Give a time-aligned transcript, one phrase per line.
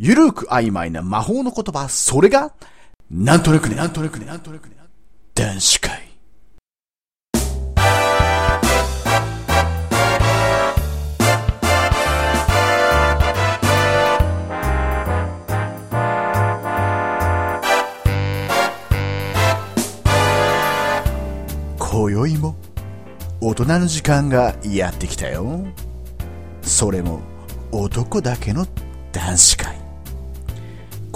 [0.00, 2.52] ゆるく曖昧な魔法の言葉、それが、
[3.10, 4.76] なんとなくね、なんとなくね、なんとなくね、
[5.34, 6.04] 男子会。
[21.76, 22.54] 今宵も
[23.40, 25.66] 大人の時間がやってきたよ
[26.62, 27.20] それも
[27.72, 28.64] 男だけの
[29.10, 29.87] 男子会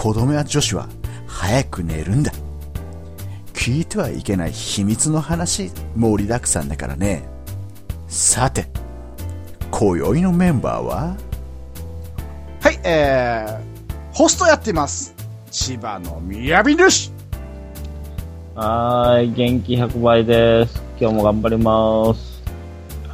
[0.02, 0.88] 子供や女子は
[1.28, 2.32] 早く寝るんだ
[3.54, 7.22] 聞いてはいけない秘密の話盛りだくさんだからね
[8.08, 8.66] さて
[9.70, 11.16] 今宵のメンバーは？
[12.62, 13.60] はい、えー、
[14.12, 15.14] ホストやってます。
[15.52, 17.12] 千葉のみやびです。
[18.56, 20.82] はーい、元気100倍です。
[20.98, 22.31] 今日も頑張ります。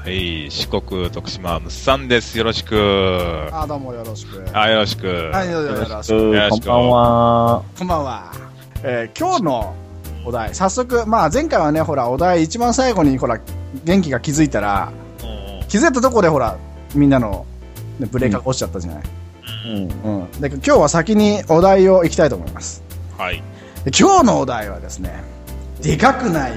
[0.09, 2.39] はい、四国徳島むっさんです。
[2.39, 3.47] よろしく。
[3.53, 4.43] あ、どうもよろしく。
[4.55, 5.07] あ、よろしく。
[5.07, 5.91] はい、よろしく。
[5.91, 7.63] ろこしくんばんは。
[7.79, 8.33] こんばんは。
[8.83, 9.75] えー、今日の
[10.25, 13.39] お題、早速、まあ前回はね、ほら、お題一番最後に、ほら、
[13.85, 14.91] 元気が気づいたら、
[15.23, 16.57] うん気づいたとこでほら、
[16.95, 17.45] みんなの、
[17.99, 19.03] ね、ブレーカーが落ちちゃったじゃない？
[19.67, 20.23] うん。
[20.23, 20.41] うん。
[20.41, 22.83] で、今日は先にお題をいきたいと思います。
[23.19, 23.43] はい。
[23.85, 25.23] で今日のお題はですね、
[25.83, 26.53] でかくない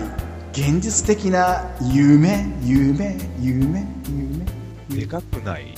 [0.52, 4.46] 現実的な夢、夢、夢、夢、
[4.90, 5.74] でかくない？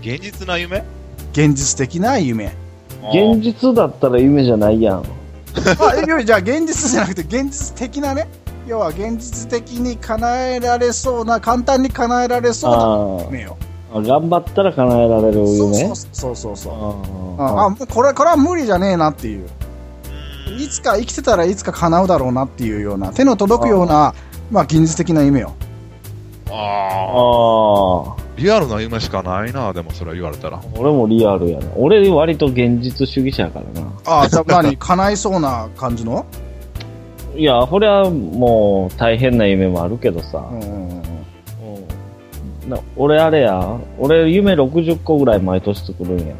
[0.00, 0.84] 現実な夢？
[1.32, 2.54] 現実的な夢？
[3.12, 4.98] 現実だったら夢じゃないやん。
[5.00, 8.28] あ、じゃあ現実じゃなくて現実的なね？
[8.66, 13.56] 要は現実的に叶えられそうな、簡単に叶えられそうなあ夢よ。
[13.92, 14.00] あ。
[14.00, 15.88] 頑張ったら叶えられる夢？
[15.88, 17.42] そうそうそうそう。
[17.42, 19.48] あああ、もうこれ、これは無理じゃねえなっていう。
[20.58, 24.14] いつか生きてたらいつか叶うだろうなっていうような、手の届くような、
[24.50, 25.54] まあ現実的な夢よ。
[26.50, 28.22] あああ。
[28.36, 30.60] リアルな夢しかないな、でもそれ言われたら。
[30.76, 31.66] 俺もリアルやな。
[31.76, 33.88] 俺割と現実主義者やからな。
[34.06, 36.24] ああ、じゃあ何叶いそうな感じの？
[37.36, 40.44] いや、これはもう大変な夢もあるけどさ。
[40.50, 41.01] うん
[42.68, 43.78] な俺あれや。
[43.98, 46.34] 俺夢60個ぐらい毎年作るんや。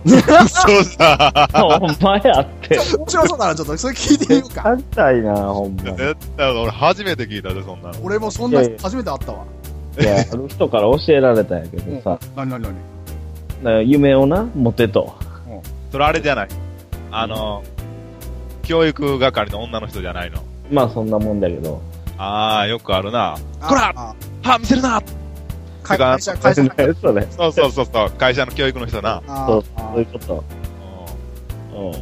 [0.49, 1.49] そうだ。
[1.53, 2.79] ほんまやって。
[2.79, 4.69] 面白そうだな、ちょっとそれ聞いてみようか。
[4.71, 5.97] やりたいな、ほんまに。
[5.97, 7.95] 絶対俺初めて聞いたで、そんなの。
[8.03, 9.45] 俺もそんないやいや初めて会ったわ。
[10.01, 12.19] いや、ある人から教えられたんやけどさ。
[12.37, 12.63] 何何何？
[12.63, 15.15] だから夢をな、持てと。
[15.91, 16.49] それあれじゃない。
[17.11, 17.63] あの、
[18.63, 20.41] 教育係の女の人じゃないの。
[20.71, 21.83] まあそんなもんだけど。
[22.17, 23.37] ああ、よくあるな。
[23.61, 25.03] あこらあ歯見せるな
[25.83, 26.63] 会会社、会社。
[26.63, 27.27] 何それ。
[27.31, 29.23] そうそうそうそう、会社の教育の人な。
[29.27, 30.45] あそう、あそういうこと。
[31.75, 31.87] うん。
[31.87, 31.95] うん。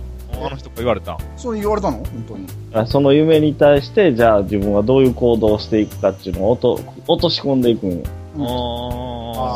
[0.43, 1.19] あの人が言われたん。
[1.37, 1.99] そう言われたの？
[1.99, 2.47] 本当に。
[2.73, 8.05] あその夢に対して、じゃあ自分はどういう行動をしていくかっていうのを落と落とし込んでいくんよ。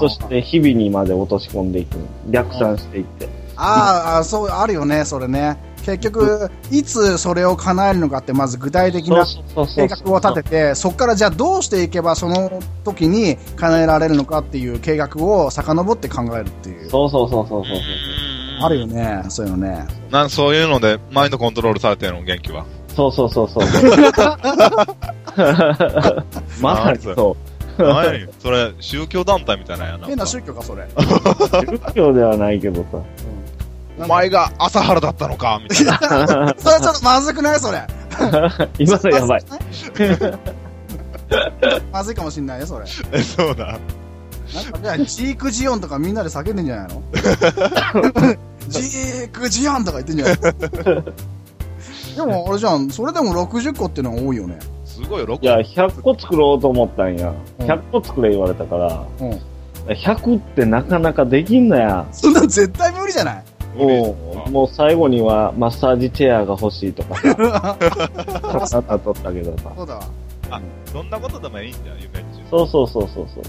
[0.00, 1.96] そして日々にまで落とし込んでいく
[2.30, 3.28] 逆算していって。
[3.56, 5.56] あーあー、そう、あるよね、それね。
[5.84, 16.90] 結局、いつそれを叶えるのかって、まず具体的な計画を立てて、そこからじゃあどうしていけばその時に叶えられるのかっていう計画を遡って考えるっていう。
[16.90, 17.76] そうそうそうそうそう。
[18.60, 19.86] あるよね、そういうのね。
[20.10, 22.64] なんそういうので、マインドコントロールされてるの、元気は。
[22.88, 23.64] そうそうそうそう。
[26.62, 27.54] まさにそう。
[28.38, 30.06] それ、宗教団体みたいなんやな。
[30.06, 30.86] 変な宗教か、それ。
[30.96, 32.98] 宗教ではないけどさ。
[33.99, 36.55] お前が朝原だったのかみたいな。
[36.59, 37.60] それちょっとまずくない？
[37.60, 37.87] それ。
[38.78, 39.44] 今のやばい。
[41.93, 42.15] まずい？
[42.15, 42.84] かもしんないね、それ。
[43.12, 43.78] え、そうだ。
[44.55, 47.03] なんか、じゃあ、ジークジオンとかみんなで叫んでんじゃないの？
[48.69, 51.05] ジークジオンとか言ってんじゃない？
[52.16, 54.59] でも、あれじゃん、それでも60個っていうのが多いよね。
[54.84, 57.32] すごいよ、6いや、100個作ろうと思ったんや。
[57.59, 59.41] うん100個作れ言われたから、うん。
[59.88, 62.06] 100ってなかなかできんのや。
[62.12, 63.44] そんなん絶対無理じゃない？
[63.76, 67.16] もう、もう最後にはマッサージチェアが欲しいとか
[68.66, 69.72] さ、 あとったけどさ。
[69.76, 70.02] そうだわ。
[70.92, 72.24] どんなことでもいいんだよ、夢中。
[72.50, 73.42] そうそうそうそうそう。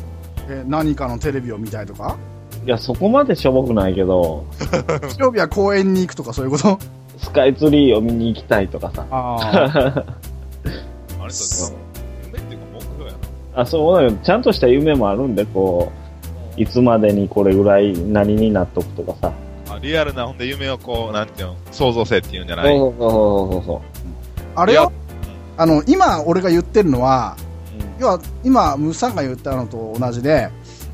[0.50, 2.16] え、何かのテレビを見たいとか？
[2.66, 4.44] いや、そこまでしょぼくないけど、
[5.09, 6.79] 日曜日は公園に行くとかそういうこと？
[7.17, 9.05] スカイツリーを見に行きたいとかさ。
[9.11, 9.38] あ
[11.22, 11.72] あれさ、
[12.26, 13.11] 夢っていうか目標や
[13.55, 14.11] あ、そうだよ。
[14.23, 15.91] ちゃんとした夢もあるんで、こ
[16.58, 19.32] う、いつまでにこれぐらい何になっとくとかさ。
[19.80, 23.82] リアルな、ほんで夢をこう、なんていうの、創造性っていうんじゃそないうそうそうそうそう。
[24.56, 24.92] あれよ
[25.58, 27.46] あの、今俺が言ってるのは、うん
[27.98, 30.50] 要は今、ムーさんが言ったのと同じで、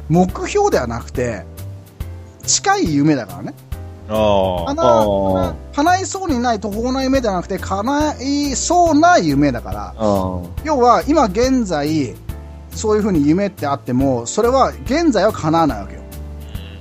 [0.09, 1.45] 目標ではなくて、
[2.45, 3.53] 近い夢だからね。
[4.09, 4.75] ああ。
[4.75, 10.49] 叶叶いそうにない途方な夢ではなくて、叶いそうな夢だから、うん。
[10.63, 12.15] 要は今現在、
[12.71, 16.00] そういう風に夢ってあっても、それは現在は叶わないわけよ。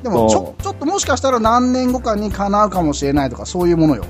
[0.02, 4.04] でもちょ、ちょっともしかしたら何年後かに叶うかもしれないとか、そういうものよ。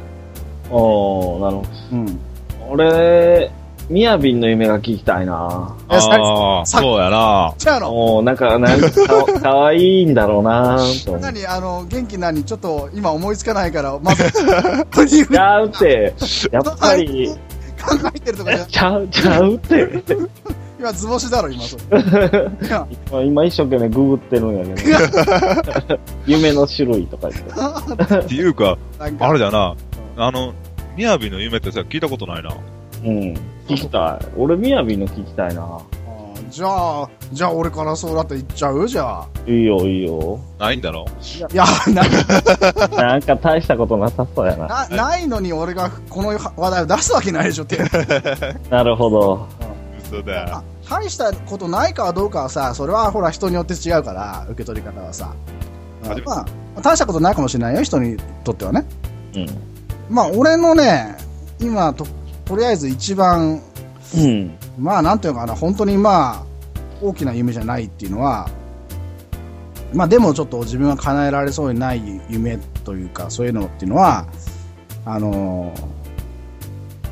[0.71, 1.69] おー、なるほど。
[1.93, 2.21] うん。
[2.71, 3.51] 俺、
[3.91, 7.53] みやびんの夢が聞きたいなああ、さそうやな。
[7.59, 11.19] じゃあの、なんか、なんかか、 かわいいんだろうなと。
[11.19, 12.45] 何あの、元気何？
[12.45, 16.15] ちょっと今思いつかないから、まず、 ちゃうって、
[16.53, 17.35] やっぱり、
[17.85, 19.89] 考えてるとかじゃ、ちゃう、ちゃうって。
[20.81, 21.99] 今図星だろ、今それ。
[21.99, 22.01] い
[22.71, 25.99] や今今一生懸命ググってるんやけど。
[26.27, 27.43] 夢の種類とか言っ
[28.09, 28.17] て。
[28.25, 29.75] っていうか、かあれだな。
[30.17, 30.55] あの、
[30.97, 32.55] みやびの夢ってさ、聞いたことないな。
[33.05, 33.35] うん。
[33.69, 34.27] 聞きたい。
[34.39, 35.79] 俺、みやびの聞きたいな。
[36.49, 38.89] じゃあ、じゃあ俺からそうだって言っちゃう？
[38.89, 39.27] じゃあ。
[39.47, 40.41] いいよ、いいよ。
[40.59, 41.05] ないんだろ？
[41.53, 42.03] いや、な、
[42.97, 44.67] なんか大したことなさそうやな。
[44.67, 47.79] なないのに俺がこの話題を出すわけないでしょって。
[48.71, 49.47] なるほど。
[50.11, 50.63] 嘘だよ。
[50.89, 55.35] 大したことないかどうかはさ、それはほら人によって違うから、受け取り方はさ。
[56.25, 56.47] ま
[56.77, 58.85] あ、大したことないかもしれないよ、人にとってはね。
[59.35, 59.47] うん。
[60.09, 61.17] まあ、俺のね、
[61.61, 62.07] 今と、
[62.45, 63.61] とりあえず一番、
[64.17, 64.57] うん。
[64.79, 66.43] まあ、なんていうのかな、本当にまあ、
[67.01, 68.49] 大きな夢じゃないっていうのは、
[69.93, 74.27] まあ、でもちょっと自分は叶えられそうにない夢というか、そういうのっていうのは、
[75.05, 76.01] あのー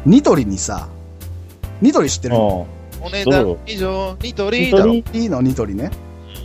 [0.07, 0.89] ニトリにさ、
[1.83, 2.37] ニトリ知ってる？
[2.37, 2.67] お
[3.01, 4.87] お値段以上、ニトリだろ。
[4.87, 5.91] ニいいのニトリね。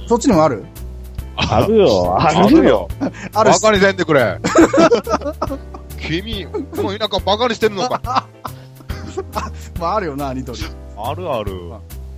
[0.08, 0.66] そっちにもある？
[1.36, 2.62] あるよ、ああるよ。
[2.62, 2.88] るよ。
[3.34, 4.38] あるバカにせんでくれ。
[6.00, 8.28] 君、この田舎バカにしてんのか。
[9.80, 10.60] まあ、あるよな、ニトリ。
[10.98, 11.52] あるある。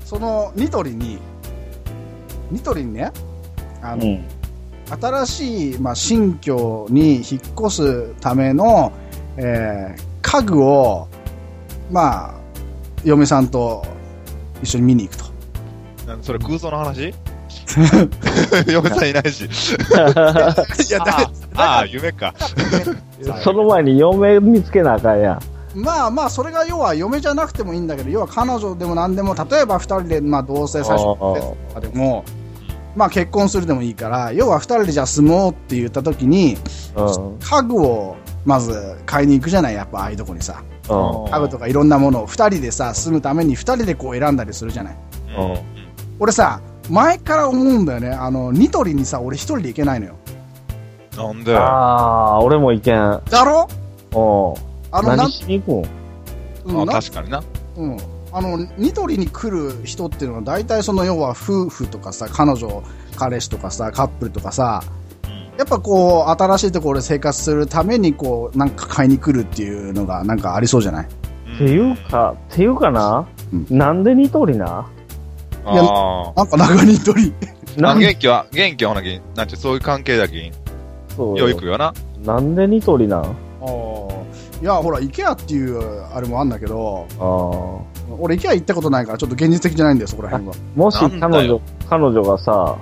[0.04, 1.20] そのニトリに、
[2.52, 3.12] ニトリにね、
[3.82, 4.26] あの、うん。
[5.00, 7.24] 新しい、まあ、新居に引っ
[7.66, 8.92] 越すための、
[9.38, 11.08] えー家具を、
[11.92, 12.34] まあ、
[13.04, 13.86] 嫁さんと
[14.62, 15.26] 一緒に見に行くと。
[16.22, 17.14] それ空想の話？
[18.68, 19.46] 嫁さんいないし。
[19.48, 19.48] い
[20.92, 21.18] や、だ
[21.56, 22.34] あああ、夢か。
[23.44, 25.40] その前に嫁見つけなあかんやん。
[25.76, 32.24] まあまあ、それが要は嫁じゃなくてもいいんだけど、要は彼女でも何でも、例えば二人で、まあ、同棲最初とかでも、
[32.96, 36.58] まあ結婚するでもいいから、要は二人でじゃあ住もうって言った時に、
[36.96, 37.40] うん。
[37.40, 38.16] 家具を
[38.46, 40.64] まず買いに行くじゃない、やっぱああいうとこにさ。
[40.90, 41.32] うん。
[41.32, 44.98] 家具とかいろんなものを二人でさ、住むために二人でこう選んだりするじゃない。
[46.20, 48.10] 俺さ、前から思うんだよね。
[48.12, 50.16] あの、ニトリにさ、俺一人で行けないのよ。
[51.18, 51.56] なんで？
[51.56, 52.96] ああ、俺もいけん。
[53.30, 53.68] だろ？
[54.12, 54.96] うん。
[54.96, 57.44] あの、何しに行くんうん、あな確かにな。
[57.76, 57.98] うん。
[58.32, 62.84] あの、ニトリに来る人っていうのは大体その要は夫婦とかさ、彼女、
[63.16, 64.84] 彼氏とかさ、カップルとかさ、
[65.58, 71.08] やっぱこう、新しいところで生活するためにこう、なんか買いに来るっていうのがなんかありそうじゃない？
[71.48, 74.66] うんっていうか、っていうかな、うんなんでニトリな？
[74.66, 77.34] やあなんか長ニトリ。
[77.78, 77.82] あ。
[77.82, 80.52] なん元気は、元気はほなき、なんちゅう、そういう関係だけん。
[81.16, 81.94] そうよう行くよな。
[82.26, 83.18] なんでニトリな？
[83.20, 83.26] んあ
[84.62, 85.80] いや、ほら、イケアっていう
[86.14, 87.96] あれもあんだけど、あ。
[88.20, 90.54] 俺イケア行ったことないからちょっと現実的じゃないんだよ、そこら辺は。
[90.76, 92.76] もしなんだ彼女よ、彼女がさ、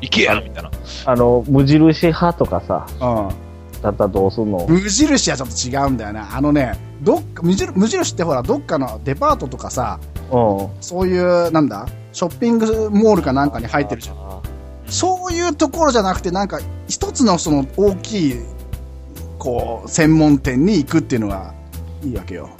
[0.00, 0.70] 行けやみたいな。
[1.06, 3.82] あの、無印派とかさ、うん。
[3.82, 4.66] だったらどうすんの？
[4.68, 6.36] 無印はちょっと違うんだよな。
[6.36, 9.98] あのね、どっか、無印無印ってほら、どっかのデパートとかさ、
[10.30, 10.68] うん。
[10.80, 14.16] そういう、なんだ、ショッピングモールかなんかに入ってるじゃん。
[14.16, 14.40] あ
[14.86, 16.58] そういうところじゃなくて、なんか、
[16.88, 18.34] 一つのその大きい、
[19.38, 21.54] こう、専門店に行くっていうのが
[22.02, 22.50] いいわけよ。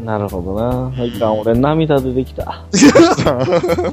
[0.00, 1.04] ーなるほどな。
[1.04, 2.64] いかん、俺涙出てきた。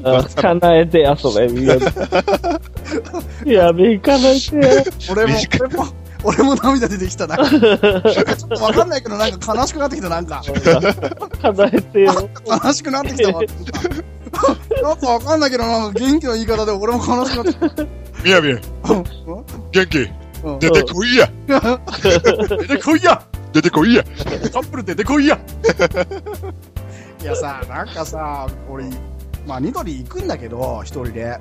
[0.04, 1.50] あ叶えてや、それ。
[1.50, 4.84] いや、やべえ、叶えてや。
[5.10, 5.86] 俺も、短俺も、
[6.24, 7.36] 俺も涙出てきたな。
[7.36, 7.78] ちょっ
[8.48, 10.42] とわかんないけど、なんか悲しくなってきた、なんか。
[11.42, 12.28] 叶えてよ。
[12.64, 13.42] 悲しくなってきたわ。
[14.82, 17.84] なんかわかんないけど、なんか元気の言い方で俺も悲しくなってきた。
[18.24, 18.60] みやびん、
[19.72, 20.08] 元気、
[20.44, 20.58] うん。
[20.60, 21.28] 出てこいや。
[21.46, 23.22] 出てこいや。
[23.52, 24.04] 出てこいや。
[24.52, 25.38] カップル出てこいや。
[27.20, 28.86] いやさ、なんかさ、俺、
[29.46, 31.38] まあ、ニトリ行くんだけど、一人で。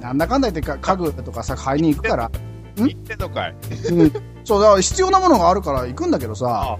[0.00, 2.30] なんだかんだ言ってか家具とかさ、買いに行くから。
[2.76, 3.54] 行ってんのかい。
[3.90, 4.12] うん。
[4.44, 6.78] そう、だから必要なものがあるから行くんだけどさ、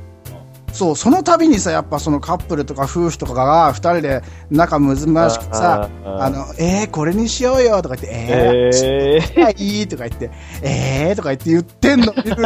[0.78, 10.30] そう、その度にさ、やっぱそのカップルとか夫婦とかが二人で仲むずましくさ、ああの、えー、これにしようよとか言って、えー、えはいいいとか言って、
[10.62, 12.36] えーとか言って言ってんの見る、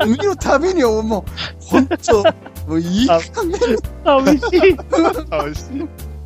[0.08, 2.24] 見るたびにもう、ほんと、
[2.66, 4.38] もういい加減ー、
[5.30, 5.62] 寂し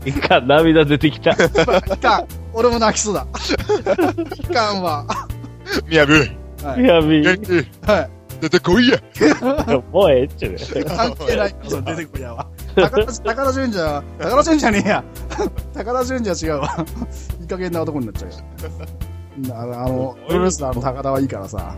[0.07, 0.11] い。
[0.11, 1.33] いかん、涙出てきた。
[1.35, 1.37] い
[1.99, 2.27] かん。
[2.53, 3.27] 俺も泣きそうだ。
[4.49, 5.05] いかんわ。
[5.89, 6.15] みやび
[7.85, 8.22] はい。
[8.43, 8.99] 出てこいや
[9.93, 10.85] もうええっちゅうね。
[10.85, 12.45] 関係ない出てこいやわ。
[12.75, 15.05] 高田、高田純次は、高田純次じゃねえや？
[15.73, 16.87] 高田純次は違うわ。
[17.41, 19.55] いい加減な男になっちゃうよ。
[19.55, 21.77] あの、あのプロレスラーの高田はいいからさ。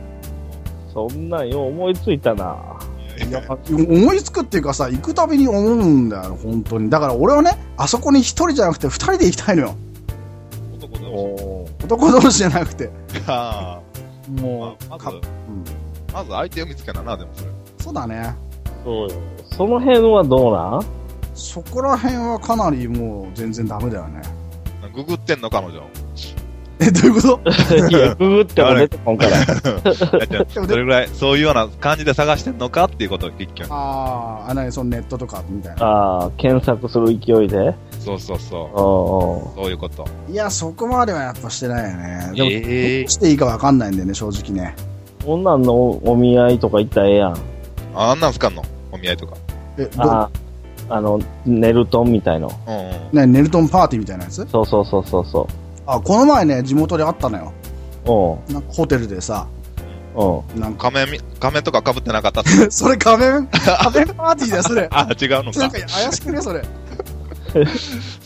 [0.94, 2.56] そんなんよう思いついたな。
[3.28, 6.88] いや、思いつくっていうかさ、行くたびに思うんだよ、本当に。
[6.88, 9.74] だから俺はね、あそこに一人じゃなくて二人で行きたいのよ。
[10.80, 11.04] 男同士。
[11.12, 12.90] おー男同士じゃなくて。
[13.26, 13.80] あ
[14.40, 15.64] もう、かあまず、うん、
[16.14, 17.50] まず相手を見つけなな、でもそれ。
[17.78, 18.34] そうだね。
[18.84, 19.16] そうよ。
[19.56, 20.82] その辺はどうなん？
[21.34, 24.22] そこら辺はかなりもう全然ダメだよね。
[24.94, 25.82] ググってんの、彼女。
[26.80, 27.50] え、どういうこと？
[27.88, 29.38] いや、ググっても出てこんから。
[29.40, 35.84] え じゃあそれぐらい、そういうような感じで探してんのかっていうことを聞きよあーあ、なに、そのネットとかみたいな。
[35.86, 37.74] ああ、検索する勢いで？
[37.98, 39.62] そうそうそおうおう。
[39.64, 40.04] そういうこと。
[40.30, 42.32] いや、そこまではやっぱしてないよね。
[42.36, 44.74] でも、ええどうしていいかわかんないんだよね、正直ね。
[45.24, 45.74] うこんなんの
[46.08, 47.32] お見合いとか行ったらええやん。
[47.94, 48.62] ああんなんすかんの？
[48.92, 49.36] お見合いとか。
[49.78, 50.30] え、どあ
[50.88, 52.50] あ、あの、ネルトンみたいの。
[52.66, 53.32] うんうん。
[53.32, 54.46] ね、ネルトンパーティーみたいなやつ？
[54.50, 55.48] そうそうそうそうそ
[55.86, 57.52] あ、この前ね、地元であったのよ。
[58.06, 58.10] う。
[58.10, 59.46] おうなんかホテルでさ、
[60.14, 62.40] おうなんか、仮面み、仮面とか被ってなかった？
[62.42, 63.46] っ それ仮面？
[63.48, 64.88] 仮面パーティーだよ、それ。
[64.92, 65.78] あ、違うのかなんか。
[65.80, 66.62] 怪しくね、それ。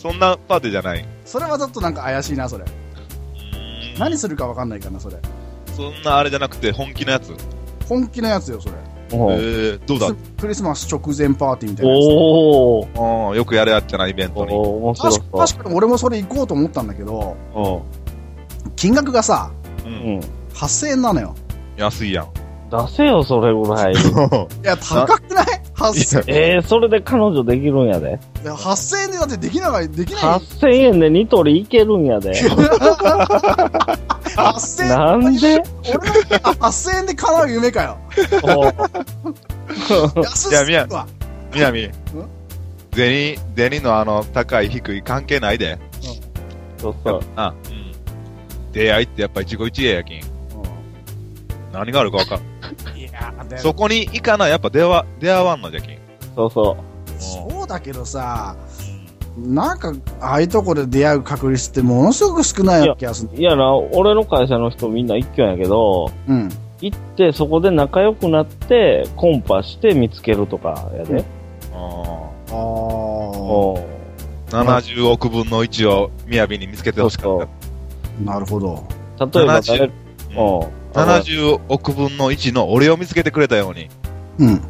[0.01, 1.05] そんなパーティーじゃない。
[1.25, 2.65] それはちょっとなんか怪しいな、それ。
[3.97, 5.17] 何するかわかんないかな、それ。
[5.79, 7.33] そんなあれじゃなくて本気のやつ？
[7.87, 8.75] 本気のやつよ、それ。
[9.11, 10.13] おうえー、どうだ？
[10.39, 12.05] クリスマス直前パーティーみたいなやつ。
[12.05, 14.53] おーうん、よくやるやつじゃない、イベントに。
[14.53, 15.31] おー面白確。
[15.31, 17.37] か確かに俺もそれ行こうと思ったんだけど、
[18.75, 19.51] 金額がさ、
[19.85, 19.87] う。
[19.87, 20.19] うんん。
[20.53, 21.33] 8000円なのよ。
[21.77, 22.27] 安いやん。
[22.69, 23.93] 出せよ、それぐらい。
[23.95, 23.95] い
[24.63, 25.45] や、高くない
[25.75, 28.19] ?8000 ええー、それで彼女できるんやで。
[28.45, 28.51] 円。
[28.53, 30.21] 8000円でだってできない、できない。
[30.21, 32.33] 8000円でニトリいけるんやで。
[34.39, 34.89] 8000円。
[34.89, 35.63] なんで？
[35.89, 37.97] 俺の8000円で叶う夢かよ。
[40.15, 41.07] 安すいやみやぎるわ。
[41.53, 41.89] みなみ。
[42.93, 45.77] 銭、銭のあの、高い低い関係ないで。
[46.77, 47.21] そうそう。
[47.35, 48.71] あ、うん。
[48.71, 50.21] 出会いってやっぱ一期一会やきん。
[51.71, 52.39] 何があるかわかん。
[52.97, 55.97] いや、そこに行かない、やっぱ出会、出会わんのじゃきん。
[56.35, 56.77] そうそ
[57.19, 58.55] そうだけどさ、
[59.47, 63.29] なんか、ああいうとこで出会う確率ってものすごく少ない気がする。
[63.33, 63.39] う。
[63.39, 66.49] いやな、俺の会社の人みんな一挙やけど、うん。
[66.81, 71.23] 行ってそこで仲良くなって、コンパして見つけるとかやで。
[71.73, 72.55] あああ。
[72.55, 73.99] あ。
[74.51, 77.47] 70億分の1を雅に見つけてほしかっ
[78.23, 78.83] なるほど。
[79.19, 79.91] 例えば誰、70
[80.35, 81.01] おうた。
[81.01, 83.89] 70億分の1の俺を見つけてくれたように、
[84.39, 84.61] うん。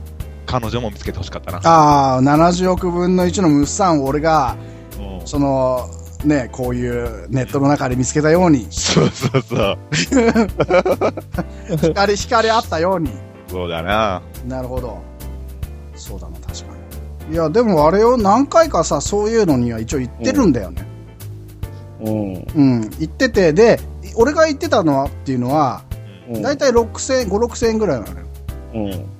[0.50, 1.60] 彼女も見つけてほしかったな。
[1.63, 4.58] ああ、70億分の1のムッサンを俺が、
[5.00, 5.88] うんその、
[6.25, 9.77] ね、こういうネットの中で見つけたように、そうそうそう。
[11.77, 13.12] 光、光あったように。
[13.48, 14.24] そうだな。
[14.48, 14.98] なるほど。
[15.96, 16.65] そうだな、確か
[17.29, 17.36] に。
[17.36, 20.88] いや、でもあれを何回かさ、そういうのには一応言ってるんだよね。
[22.01, 22.34] うん。
[22.56, 23.79] うん、言ってて、で、
[24.15, 25.84] 俺が言ってたのはっていうのは、
[26.27, 26.41] うん。
[26.41, 28.25] だいたい6000円、5、6000円ぐらいなのよ。
[28.74, 29.18] うん。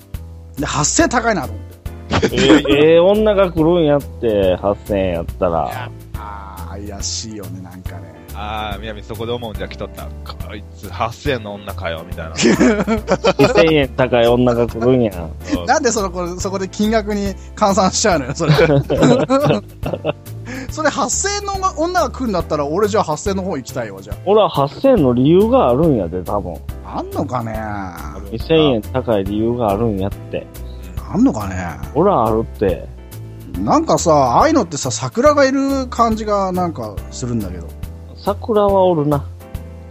[0.60, 1.70] で、8000円高いなと思って。
[2.10, 5.89] えー、えー女が来るんやって、8000円やったら。
[6.18, 8.20] ああ、怪しいよね、なんかね。
[8.36, 10.06] ああ、みやみそこで思うんじゃ来とった。
[10.06, 12.34] こいつ8000円の女かよ、みたいな。
[12.36, 15.12] 2000円高い女が来るんや。
[15.68, 18.54] なんでそのこれそこで金額に換算しちゃうのよ、それ。
[20.72, 26.54] それ8000円の女が来るんだったら、俺じゃあ8000円の方行きたいわ、じゃ俺は8000円の理由があるんやで、多分。
[26.86, 27.00] あ。
[27.00, 27.54] あんのかね
[28.32, 30.48] ？2000円高い理由があるんやって。
[31.12, 31.56] あんのかね？
[31.94, 32.88] 俺はあるって。
[33.60, 37.68] なんかさ、ああいうのってさ、桜がいる感じがなんかするんだけど。
[38.16, 39.24] 桜はおるな。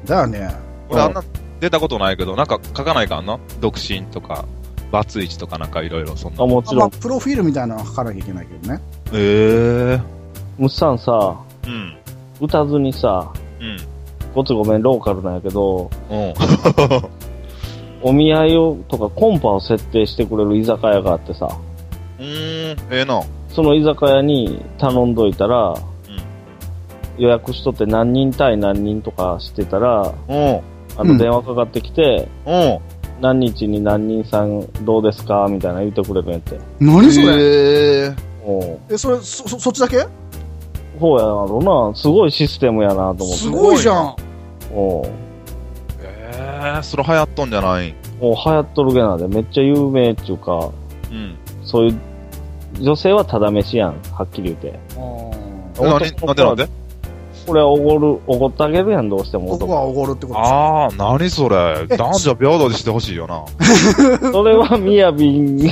[0.04, 0.50] だよね。
[0.88, 1.22] 俺あんな
[1.60, 3.40] 出たことないけど、なんか書かないかんの？
[3.60, 4.44] 独身とか、
[4.90, 6.46] バツイチとかなんかいろいろそんなあ、。
[6.46, 6.90] もちまあ、ろん。
[6.90, 8.80] プロフィールみたいなのは書かなきゃいけないけどね。
[9.12, 10.17] ええ
[10.58, 11.96] むっさんさ、うん。
[12.40, 13.76] 歌ずにさ、うん。
[14.34, 16.34] ごつごめん、ローカルなんやけど、うん。
[18.02, 21.48] お見合いをとかコンパを設定してくれる居酒屋があってさ、
[22.18, 23.22] うーん、ええな。
[23.48, 25.74] その居酒屋に頼んどいたら、
[27.16, 30.36] 予約しとって何人対何人とかしてたら、うん。
[30.36, 30.60] うん
[30.96, 32.78] あの電話かかってきて、うん。
[33.20, 36.58] 何日に何人さんどうですかみたいな言ってくれるんやって。
[36.80, 39.98] 何それ、ええおうえ、それ、そ、そそっちだけ？
[40.98, 41.94] ほうやろな。
[41.94, 43.50] すごいシステムやなと思ってす。
[43.50, 44.16] ごいじゃん。
[44.74, 45.06] おう
[46.02, 47.94] ええそれ流行っとんじゃない？
[48.20, 50.70] もう流行っとるげなで、めっちゃ有名っていうか、
[51.10, 51.36] うん。
[51.64, 52.00] そういう、
[52.80, 54.78] 女性はただ飯やん、はっきり言うて。
[55.78, 56.68] 何なんでなんで？
[57.46, 59.64] これはおごる、おごってあげるやん、どうしても男。
[59.64, 60.38] 男はおごるってこと。
[60.38, 61.86] ああ、何それ？
[61.96, 63.42] 男女平等にしてほしいよな。
[64.32, 65.64] それはみやびん、い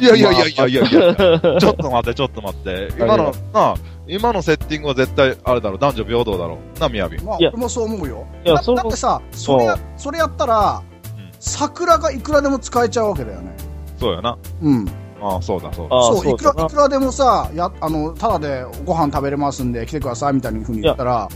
[0.00, 1.14] やいやいやいやいやいや
[1.58, 2.88] ちょっと待って、ちょっと待って。
[2.96, 3.74] 今の、なあ、
[4.06, 6.58] 今のセッティングは絶対、あれだろ、男女平等だろ。
[6.78, 7.22] な、みやび。
[7.22, 8.26] まあ、俺もそう思うよ。
[8.44, 10.82] いや、だそだってさ、それやそれやったら
[11.16, 13.54] うん、桜がいくらでも使えちゃうわけだよね。
[13.98, 14.36] そうやな。
[14.62, 14.86] うん。
[15.22, 15.96] ああ、そうだ、そうだ。
[15.96, 21.28] ああ、そう、いくら、いくらでもさ、や、あの、ただでご飯食べれますんで来てくださいみたいな風に言ったら、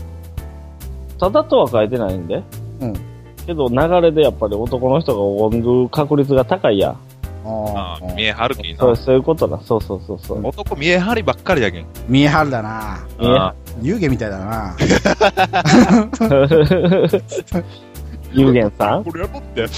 [1.19, 2.43] ただとは書いてないんで。
[2.81, 2.93] うん。
[3.45, 6.97] けど、流れでやっぱり男の人がおごる確率が高いやん。
[7.45, 8.79] あ見えはるきな。
[8.79, 9.59] そう、そういうことだ。
[9.61, 10.45] そうそうそうそう。
[10.45, 11.85] 男見えはりばっかりやけん。
[12.07, 12.99] 見えはるだな。
[13.81, 14.75] 湯気みたいだな。
[18.33, 19.03] ゆうげんさん？
[19.05, 19.65] これやろって。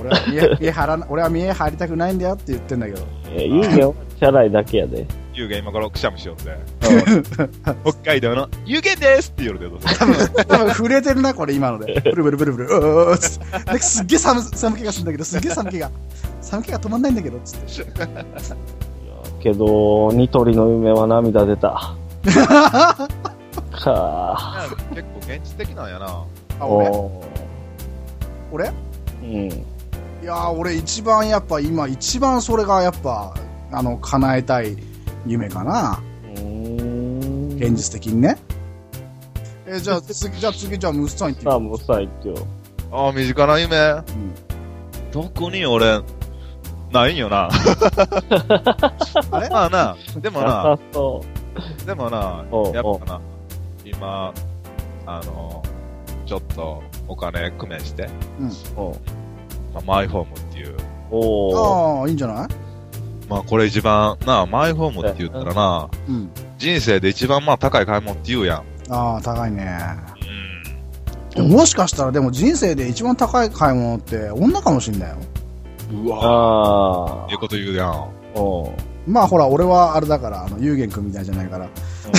[0.00, 0.16] 俺は
[0.60, 3.02] 見え、張らな、俺は見え張りたくないんだよって言ってんだけど。
[3.34, 5.06] えゆうげんはチャラいだけやで。
[5.34, 6.56] 湯気今からくしゃみしようって。
[7.84, 9.98] 北海道の湯気ですって言うてどうせ。
[9.98, 10.14] 多分、
[10.46, 12.00] 多分震えてるな、これ今ので。
[12.04, 15.90] ブルブルブルブル、うーうーつってなんかすっげえ寒、寒気がするんだけど、すっげえ寒気が。
[16.40, 17.84] 寒気が止まんないんだけど、つって。
[19.42, 21.94] けど、ニトリの夢は涙出た。
[23.72, 26.06] か結構現実的なんやな。
[26.06, 26.66] あ、ー。
[26.66, 26.88] 俺？
[26.88, 27.22] お
[28.52, 28.68] 俺？
[28.68, 28.72] ー
[29.22, 29.50] うん。
[30.22, 33.34] いやー、俺一番やっぱ今、一番それがやっぱ、
[33.72, 34.76] あの、叶えたい
[35.26, 36.00] 夢かな。
[37.56, 38.36] 現実的にね。
[39.66, 42.34] えーじゃあ次、じゃあ次、じゃあムスさん行ってみさあ、よもうさ、一応。
[42.92, 43.76] ああ、身近な夢。
[43.76, 43.96] う。
[43.96, 44.34] うん
[45.10, 46.00] 特に俺、
[46.92, 47.48] ないんよな。
[49.30, 49.48] あれ？
[49.50, 50.76] まあな、でもな、
[51.86, 53.20] でもなやっぱな、
[53.84, 54.32] 今、
[55.06, 55.62] あの、
[56.26, 58.08] ちょっとお金工面して、う。
[58.76, 58.94] おう
[59.72, 60.76] まあ、マイホームっていう。
[61.12, 62.00] おー。
[62.00, 62.48] ああ、いいんじゃない？
[63.28, 66.30] まあこれ一番、な、マイホームって言ったらな、うん。
[66.58, 68.64] 人生で一番まあ高い買い物って言うやん。
[68.92, 69.78] ああ、高いね。
[70.20, 71.30] うん。
[71.30, 75.16] でももしかしたらでも人生で一番高い買い物って女かもしんないよ。
[75.92, 77.88] うわあいうこと言うやん。
[77.90, 78.08] あ。
[78.34, 78.94] おう。
[79.06, 81.68] まあほら、俺はあれだから、あの、有限くんみたいじゃないから。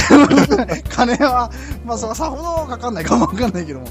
[0.89, 1.49] 金は、
[1.83, 3.87] まあそさほどかかんないかもわかんないけども。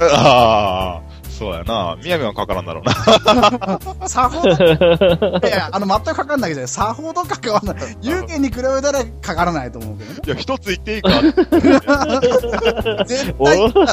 [0.00, 1.02] ああ、
[1.36, 1.98] そうやな。
[2.02, 4.08] みやみはかからんだろうな。
[4.08, 7.76] さほど、 いやいや、あの、全くかかんないけど、さほどかかわない。
[8.00, 10.20] 有限に比べたらかからないと思うけどね。
[10.24, 11.96] いや、一つ言っていいか絶対言った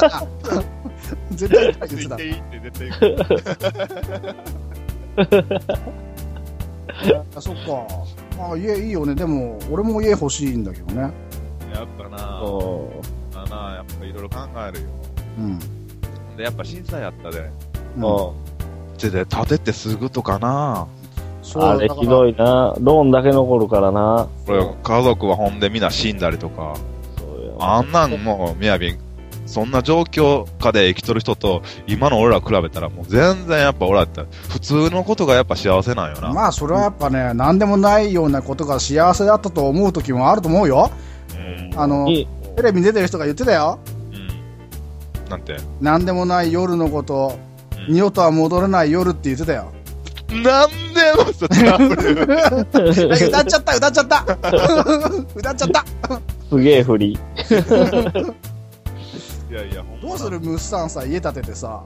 [0.08, 0.20] な。
[1.32, 3.10] 絶対言った 言っていいって絶対言
[7.18, 7.26] う。
[7.36, 7.86] あ、そっか。
[8.38, 9.14] まあ、家いいよね。
[9.14, 11.02] でも、俺も家欲しいんだけどね。
[11.74, 12.90] やっぱな、お
[13.32, 13.36] う。
[13.36, 14.88] まあな、やっぱいろいろ考えるよ。
[15.38, 15.83] うん。
[16.36, 17.50] で、やっぱ震災やったで。
[17.96, 18.32] うんおう。
[18.96, 20.86] ちで、建ててすぐとかな。
[21.42, 22.74] そうあれひどいな。
[22.80, 24.28] ローンだけ残るからな。
[24.46, 26.74] これ、家族はほんでみんな死んだりとか。
[27.60, 28.98] あんなんもう、みやびん、
[29.46, 36.32] そんな状況下で生きとる人と、今の俺ら比べたらもう全然やっぱ俺らって、普通のことがやっぱ幸せなんよな。
[36.32, 40.90] まあ、それはやっぱね、何でもないようなことが幸せだったと思う時もあると思うよ。
[41.36, 41.78] うん。
[41.78, 43.78] あの、テレビに出てる人が言ってたよ。
[45.34, 45.40] うん。
[45.40, 45.56] なんて。
[45.80, 47.54] 何でもない夜のこと、うん
[47.88, 49.72] 二度とは戻れない夜って言ってたよ。
[50.30, 51.46] なんでも歌
[53.40, 54.24] っちゃった、歌っちゃった。
[55.34, 55.84] 歌っちゃった。
[56.48, 57.12] すげえ振り。
[57.12, 57.14] い
[59.54, 61.82] やいや、どうするムッサンさ、家建ててさ、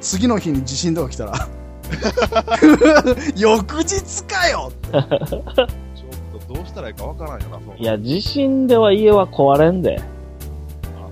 [0.00, 1.48] 次の日に地震とか来たら。
[3.36, 5.04] 翌日かよちょっ
[6.48, 10.00] とどうしたらいいかわからんよな、そういや、地震では家は壊れんで。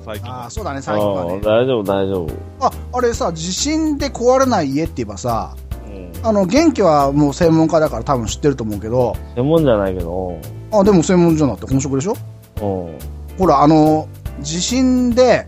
[0.03, 1.41] あ最近ああ、そうだね、最近はうんね。
[1.41, 2.29] 大丈夫、大丈夫。
[2.61, 5.55] あ、あれさ、地震で壊れない家って言えばさ、
[5.87, 6.13] うん。
[6.23, 10.39] あの、元気はもう専門家だから多分知ってると思うけど、専門じゃないけど。
[10.73, 12.15] あ、でも専門じゃなくて本職でしょ？
[12.61, 12.99] うん。
[13.39, 14.09] ほら、あの、
[14.41, 15.47] 地震で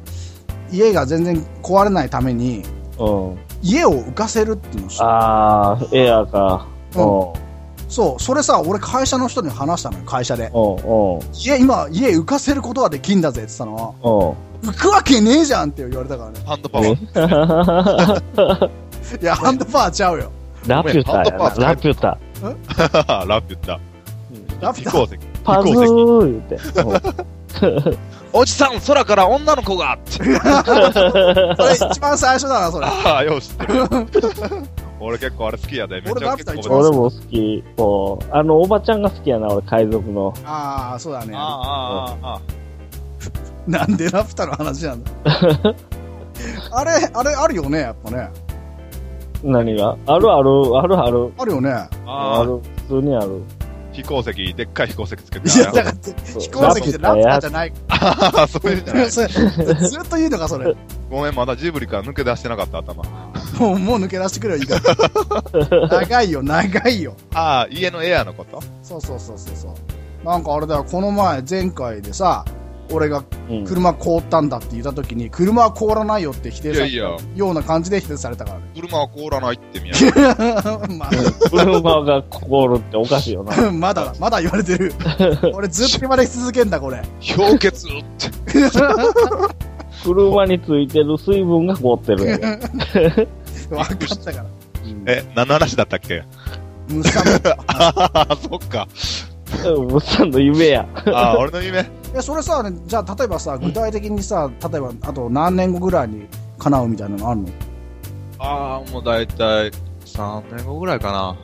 [0.71, 2.63] 家が全然壊れないために、
[2.99, 3.39] うん。
[3.63, 6.67] 家を浮かせるっていうのを知ってああ、エアーか。
[6.97, 7.44] ううんん。
[7.95, 10.51] そう、それさ、俺会社の人に話したのよ、会社で。
[10.53, 11.21] うん。
[11.33, 13.95] 家、今、家浮かせることができんだぜって言ったの。
[14.03, 14.69] うん。
[14.69, 16.41] 浮くわけねえじゃんって言われたからね。
[16.45, 18.71] ハンドパワー。
[19.23, 20.33] いや、ハンドパワーちゃうよ。
[20.67, 21.69] ラピュタやな。
[21.69, 22.19] ラピュタ。
[23.29, 23.79] ラピュタ。
[24.61, 24.91] ラピュタ。
[24.91, 25.19] 飛行石。
[25.45, 25.69] パズ。
[25.69, 27.99] ー言って。
[28.33, 30.11] おじさん、空から女の子がって。
[30.19, 30.33] それ
[31.93, 32.87] 一番最初だな、それ。
[32.87, 33.53] ああ、よし。
[35.05, 36.01] 俺結構あれ好きやで。
[36.01, 37.65] めっちゃ結構俺も好き。
[37.77, 40.33] こう、あの、おばちゃんが好きやな、俺、海賊の。
[40.45, 41.35] ああ、そうだね。
[41.37, 42.41] ああ、ああ、あ
[43.67, 45.11] なんでラピュタの話なんだ？
[46.73, 48.31] あれ、あれあるよね、やっぱね。
[49.43, 49.97] 何が？
[50.07, 51.33] あるある、あるある。
[51.39, 51.71] あるよね。
[51.71, 51.89] あ。
[52.07, 52.61] ああ、ある。
[52.89, 53.43] 普通にある。
[53.93, 55.49] 飛行石、でっかい飛行石つけて。
[55.49, 55.93] いや、だから、
[56.41, 57.73] 飛行石ってラピュタじゃない。
[57.89, 59.11] ああ、 そういうんじゃない。
[59.11, 60.75] それずっと言うのか、それ。
[61.11, 63.03] ごめん、まだジブリから抜け出してなかった、頭。
[63.59, 65.89] もう、もう抜け出してくれよ、いいから。
[66.01, 67.15] 長いよ、長いよ。
[67.35, 68.61] ああ、家のエアのこと？
[68.83, 70.27] そうそうそうそうそう。
[70.27, 72.45] なんかあれだよ、この前、前回でさ、
[72.91, 73.65] 俺がうん。
[73.65, 78.65] 車凍ったんだって言った時に、車は凍らないよって否定されたいやいやような感じで否定されたからね。
[78.75, 80.11] 車は凍らないって宮城。
[80.97, 81.11] ま
[81.51, 83.69] 車が凍るっておかしいよな。
[83.69, 84.93] あ、 まだ、まだ言われてる。
[85.55, 87.03] 俺ずっと言われ続けんだ、これ。
[87.37, 88.29] 氷結って。
[90.05, 92.39] 車についてる水分が凍ってるんや。
[93.69, 94.45] 分かったから。
[95.07, 96.23] え、何の話だったっけ？
[96.89, 97.21] ムサ
[97.69, 98.87] ああ、そっか。
[99.65, 100.87] 物産の夢や。
[101.13, 101.87] ああ、俺の夢。
[102.15, 106.27] え、それさ、ね、じゃあ、例えばさ、具体的にさ、例えば、あと何年後ぐらいに
[106.59, 107.49] 叶うみたいなのあるの？
[108.39, 109.71] ああ、もうだいたい
[110.05, 111.19] 3年後ぐらいかな。
[111.19, 111.35] あ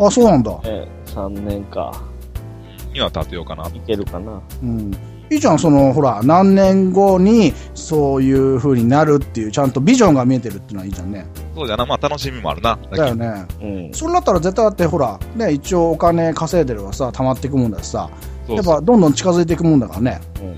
[0.00, 0.06] あ。
[0.06, 0.58] あ、そうなんだ。
[0.64, 1.92] え、3年か。
[2.92, 3.66] には立てようかな。
[3.68, 4.40] いけるかな。
[4.62, 4.90] うん。
[5.30, 11.24] いいじゃん、その、ほら、何年後に、そういう風になるっていう、ちゃんとビジョンが見えてるっていうのはいいじゃんね。
[11.54, 12.76] そうじゃな、まあ楽しみもあるな。
[12.90, 13.46] だよね。
[13.62, 13.90] うん。
[13.94, 18.10] それだったら絶対だって、ほら、ね、一応お金稼いでればさ、溜まっていくもんだしさ、
[18.48, 20.20] やっぱどんどん近づいていくもんだからね。
[20.42, 20.56] うん。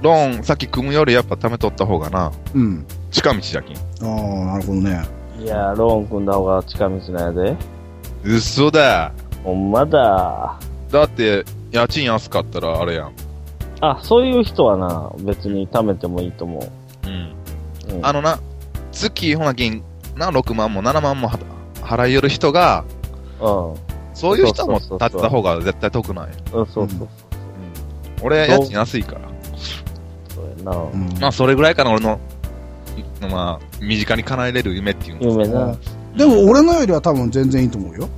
[0.00, 2.86] ローン、さっき組むよりやっぱ貯めとった方がな、うん。
[3.10, 3.76] 近道じゃきん。
[3.76, 5.02] ああ、なるほどね。
[5.40, 7.56] いや、ローン組んだ方が近道なんやで。
[8.22, 9.12] 嘘だ。
[9.42, 10.56] ほんまだ。
[10.92, 13.12] だって、家賃安かったらあれやん。
[13.80, 16.60] あ、そういう人はな、別に貯めてもいいと思
[17.06, 17.92] うん。
[17.92, 17.96] う。
[17.96, 18.38] うん、あのな、
[18.92, 19.82] 月、ほな銀、
[20.16, 21.38] な、6万も7万もは
[21.82, 22.84] 払いよる人が、
[23.40, 23.74] うん。
[24.14, 26.34] そういう人もそうそうそう立ってた方が絶対得なんや。
[26.54, 27.08] うん、そうそう
[28.22, 29.20] 俺、家賃安いから。
[30.28, 30.76] そうやな。
[30.76, 31.18] うん。
[31.20, 32.18] まあ、それぐらいかな、俺の、
[33.30, 35.44] まあ、身近に叶えれる夢っていうの。
[35.44, 35.76] 夢な。
[36.16, 38.08] でも俺のよりは多分全然いいと思うよ。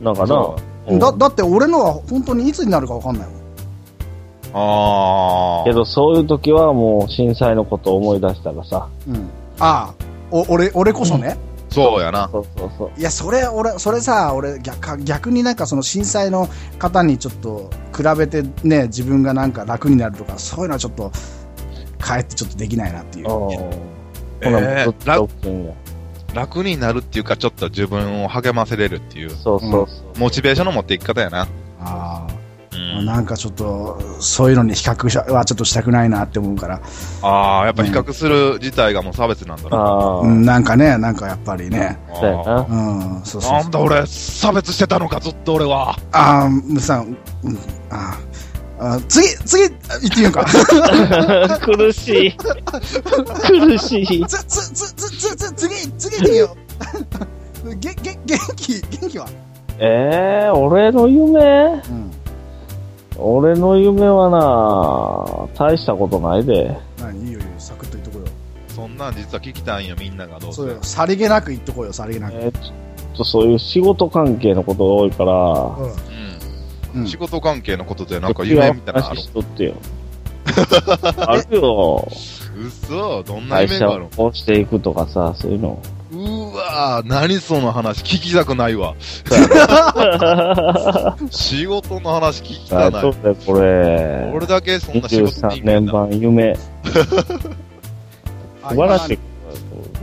[0.00, 0.56] なんかなそ。
[0.88, 3.35] うんだ、だって俺のは本当にいつになるかわかんないもん。
[4.58, 5.64] ああ。
[5.64, 8.88] けど、そういう時はもう震災のことを思い出したらさ。
[9.06, 9.28] うん。
[9.60, 9.94] ああ、
[10.30, 11.36] お、俺、俺こそね。
[11.70, 12.28] そうやな。
[12.32, 12.90] そうそうそう。
[12.98, 21.12] いや、それ、俺、それさ、俺、逆、逆になんかその震災の方にちょっと比べてね、自分がなんか楽になるとか、そういうのはちょっと、
[21.98, 23.26] かえってちょっとできないなっていう。
[23.26, 23.30] うん。
[23.30, 23.52] ほ
[24.40, 25.72] えな、ー。
[26.34, 29.86] 楽になるっていうか、ちょっと自分を励ませれるっていう、そうそうそう。
[30.18, 31.40] モチベーションの持っていき方やな。
[31.40, 31.48] あう
[31.80, 32.45] あ、ん。
[33.04, 36.80] なんかちょっと、そういうのに比較しはちょっとしたくないなって思うから、
[37.22, 39.76] ああ、やっぱ比較する自体がもう差別なんだな。
[39.76, 43.52] ああ、うん、なんかね、なんかやっぱりね、うん、そうそうそう。
[43.52, 45.96] なんだ俺、差別してたのか、ずっと俺は。
[46.12, 47.58] ああ、むさん、うん、
[47.90, 48.26] あー
[48.78, 49.78] あー、次、次、言っ
[50.10, 50.44] てみようか。
[51.64, 52.36] 苦しい。
[52.36, 54.26] 苦しい。
[54.26, 56.56] つ、つ、つ、つ、つ、つ、次、次行ってみよ
[57.64, 57.74] う。
[57.80, 59.26] げ、げ、元気、元気は？
[59.78, 61.40] ええー、俺の夢？
[61.40, 62.12] うん。
[63.18, 66.76] 俺の夢はな、大したことないで。
[66.98, 67.26] 何？
[67.26, 68.28] いいよいいよ、サクッと言っとこうよ。
[68.68, 72.34] そんなん実は聞きたいんや、みんながどうせそうよ、さりげなく言っとこうよ、さりげなく。
[72.36, 75.94] えーちょっとそういう仕事関係のことが多いから、う。
[76.94, 77.00] うんん。
[77.00, 79.16] うん仕事関係のことでなんか夢みたいなのある？
[79.16, 79.74] 話しとってよ。
[81.16, 82.08] あるよ。
[82.58, 85.78] 嘘どんな会社夢があるをこうしていくとかさ、そういうの。
[86.76, 88.94] うわー何その話聞きたくないわ。
[91.30, 92.88] 仕事の話聞きたない。
[92.88, 94.30] あそうだよ、これ。
[94.34, 95.80] 俺だけそんな仕事23人間だ。
[95.80, 96.52] 年版夢。
[98.62, 99.18] あ素晴らしい。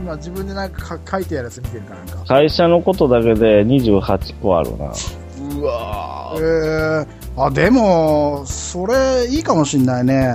[0.00, 2.24] 今自分でなんかか書いてあるやつ見てるかなんか。
[2.26, 4.86] 会社のことだけで28個あるな。
[4.86, 10.34] うわえーー、あ、でも、それ、いいかもしんないね。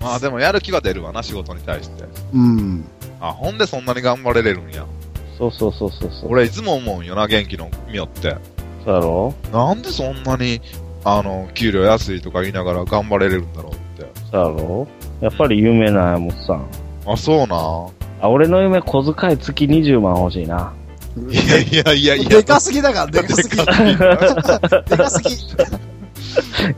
[0.00, 2.04] まあでもやる気が出るわな、仕事に対して。
[2.32, 2.84] うん。
[3.20, 4.86] あ、ほんでそんなに頑張れれるんや。
[5.38, 6.32] そうそうそうそうそう。
[6.32, 8.36] 俺いつも思うんよな、元気のみよって。
[8.84, 9.34] そうやろ？
[9.52, 10.60] なんでそんなに、
[11.04, 14.10] あの、給料安いとか言いながら頑張れれるんだろうって。
[14.30, 14.88] そうやろ？
[15.20, 16.60] やっぱり夢なんやもんさ。
[17.06, 17.56] あ、そうな。
[18.20, 20.72] あ、俺の夢小遣い月20万欲しいな。
[21.16, 22.28] いやいやいやいや。
[22.28, 23.56] でかすぎだから、でかすぎ。
[23.56, 23.64] で
[24.96, 25.36] かすぎ。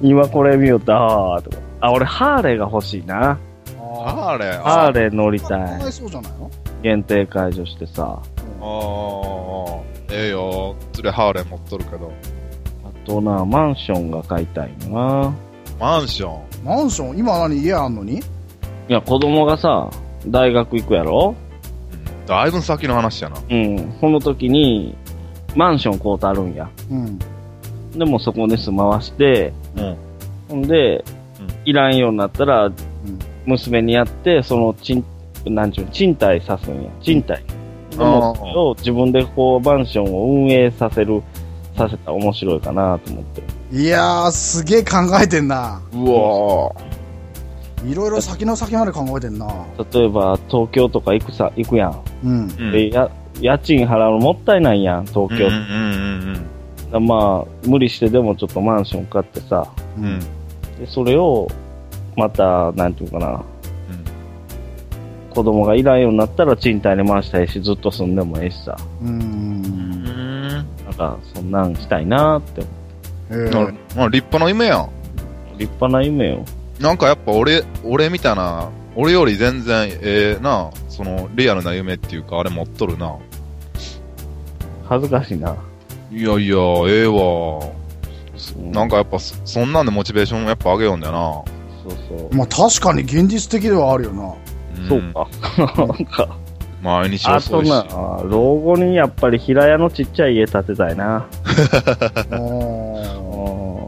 [0.03, 1.57] 今これ見よった、あーとか。
[1.81, 3.39] あ、俺ハーレーが欲しいな。
[4.03, 5.93] あれ、ハあーレー乗りかたい。
[5.93, 6.51] そうじゃないの？
[6.83, 8.23] 限定解除してさ。
[8.61, 10.77] あー、ええよ。
[10.95, 12.13] 連れハーレー持っとるけど。
[12.85, 15.35] あとな、マンションが買いたいな。
[15.79, 16.65] マンション？
[16.65, 17.19] マンション？
[17.19, 18.19] 今何家あんのに？
[18.19, 18.23] い
[18.89, 19.89] や、子供がさ、
[20.27, 21.35] 大学行くやろ？
[21.35, 23.39] うんだいぶ先の話やな。
[23.51, 23.97] うん。
[24.01, 24.95] その時に、
[25.57, 26.71] マンション買うたるんや。
[26.89, 27.19] うん。
[27.99, 29.97] でもそこで住まわして、うん。
[30.49, 31.05] ほんで、うん
[31.65, 32.71] いらんようになったら、
[33.47, 35.05] 娘にやって、その、賃、
[35.45, 36.91] なんちゅうの、賃貸さすんや。
[37.03, 37.43] 賃貸。
[37.99, 41.23] を自分でこう、マンションを運営させる、
[41.77, 43.43] させたら面白いかなと思って。
[43.73, 45.81] いやー、すげえ考えてんな。
[45.93, 46.73] うわ
[47.85, 49.47] いろいろ先の先まで考えてんな。
[49.93, 52.03] 例えば、東京とか行くさ、行くやん。
[52.25, 52.41] うん。
[52.43, 52.73] うん。
[52.73, 55.47] で、や、家賃払うのもったいないやん、東京。
[55.47, 56.47] うんうんうん
[56.91, 60.05] だまあ、無理してでもちょっとマンション買ってさ、うん。
[60.05, 60.19] うん。
[60.19, 61.49] でそれを、
[62.17, 63.43] また、なんていうかな、
[65.41, 68.77] 子供がいらんようになったら賃貸に回したいし、ずっと住んでもええしさ。
[69.01, 69.05] う。
[69.07, 70.03] うんん。
[70.05, 72.63] なんか、そんなんしたいなって。
[73.31, 73.49] えうん。
[73.49, 74.91] ー、まあ、立派な夢やん。
[75.57, 76.45] 立派な夢よ。
[76.79, 83.17] なんかやっぱ俺、俺みたいな、俺より全然ええな、その、リアルな夢っていうか、あれ持っとるな。
[84.91, 85.57] 恥ずかしいな。
[86.13, 87.67] いやいや、ええわ。
[88.59, 91.19] うんなんかやっぱそ、そんなんでモチベーションやっぱ上げようんだよな。
[91.83, 92.35] そうそう。
[92.35, 94.35] まあ確かに現実的ではあるよな。
[94.85, 95.01] んそう。
[95.13, 95.29] か。
[95.77, 96.29] なん か、
[96.83, 97.73] 毎日あ遅いし。
[98.25, 101.27] 老後にやっぱり平屋のちっちゃい家建てたいな。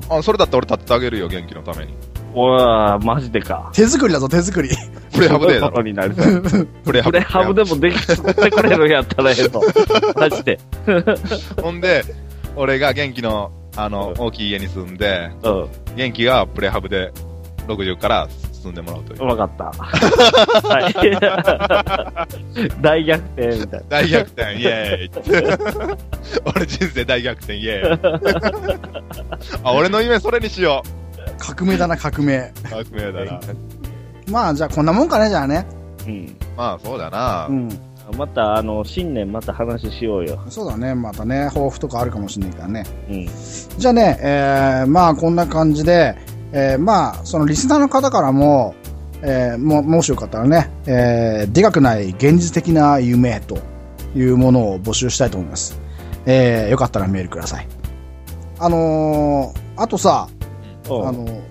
[0.08, 1.94] あ、それだって俺立ってあげるよ、元気のために。
[2.34, 3.70] おわマジでか。
[3.74, 4.70] 手作りだぞ、手作り。
[5.12, 5.82] プレハブでだろ。
[5.82, 6.04] にな。
[6.84, 7.12] プレハブ。
[7.12, 9.62] プレハブでもでき作ってくれるんやったらええと。
[10.16, 10.58] マジで。
[11.62, 12.02] ほんで、
[12.56, 15.68] 俺が元気の、あの、大きい家に住んで、うん。
[15.96, 17.12] 元気がプレハブで
[17.68, 18.28] 60から
[18.62, 19.24] 住んでもらうという。
[19.24, 19.64] わかった。
[20.68, 20.94] はい。
[22.80, 23.86] 大逆転みたいな。
[23.88, 25.98] 大逆転、イェーイ
[26.56, 28.00] 俺人生大逆転、イェーイ
[29.64, 30.82] あ、俺の夢それにしよ
[31.38, 32.38] 革命だな、革命。
[32.38, 32.52] う。
[32.70, 33.40] 革命だな。
[34.30, 35.66] まあじゃあこんなもんかね、じゃあね。
[36.06, 36.36] うん。
[36.56, 37.46] まあ、そうだな。
[37.48, 37.68] うん。
[38.16, 40.38] また、あの、新年また話しようよ。
[40.48, 42.84] そうだね、またね、抱負とかあるかもしれないからね。
[43.08, 43.28] うん。
[43.78, 46.16] じゃあね、えー、まあこんな感じで、
[46.52, 48.74] えー、まあそのリスナーの方からも、
[49.22, 53.58] えー、ももしよかったらね、えー、でかくない現実的な夢と
[54.14, 55.80] いうものを募集したいと思います。
[56.26, 57.66] えー、よかったらメールください。
[58.58, 60.28] あのー、あとさ、
[60.88, 61.42] うんあの、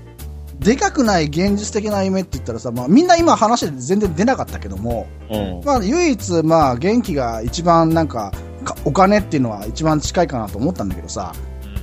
[0.59, 5.61] でかくない現実的な夢って言ったらさ、まあみんな今話で全然出なかったけども、うん。
[5.65, 8.31] まあ唯一まあ元気が一番なんか、
[8.63, 11.33] かお金っていうのは一番近いかなと思ったんだけどさ、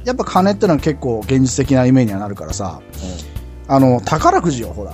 [0.08, 2.80] やっぱ金ってのは結構現実的な夢にはなるからさ、
[3.68, 4.92] あの、宝くじよ、ほら。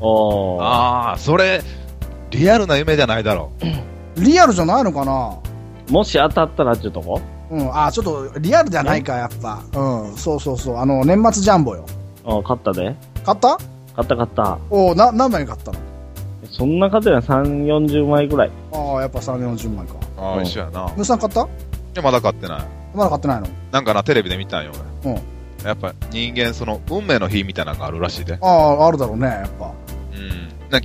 [0.00, 1.60] ああ、それ、
[2.30, 3.52] リアルな夢じゃないだろ
[4.16, 5.38] リアルじゃないのかな？
[5.90, 7.20] もし当たったらっていうとこ？
[7.50, 9.62] うん、あ、ちょっとリアルじゃないか、やっぱ。
[9.74, 10.76] うん、そうそうそう。
[10.78, 11.84] あの、年末ジャンボよ。
[12.24, 12.96] うん、買ったで。
[13.26, 13.58] 買った？
[13.94, 14.58] 買った買った。
[14.70, 15.78] おな、何枚買ったの？
[16.50, 18.50] そんな買ってない3、40枚ぐらい。
[18.72, 19.94] ああ、やっぱ3、40枚か。
[20.16, 20.84] ああ、うん一緒やな。
[20.96, 21.46] ムーさん買った？
[21.92, 22.77] で、まだ買ってない。
[22.94, 23.48] まだ買ってないの？
[23.72, 24.72] なんかな、テレビで見たんよ、
[25.04, 25.12] うん。
[25.12, 25.22] 俺。
[25.64, 28.38] やっぱ人間、その、運命の日みたいなのがあるらしいで。
[28.40, 29.72] ああ、あるだろうね、やっぱ。
[30.14, 30.48] うん。
[30.70, 30.82] なん。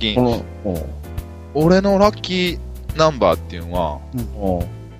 [1.54, 4.20] 俺のラッキーナンバーっていうのは、うん。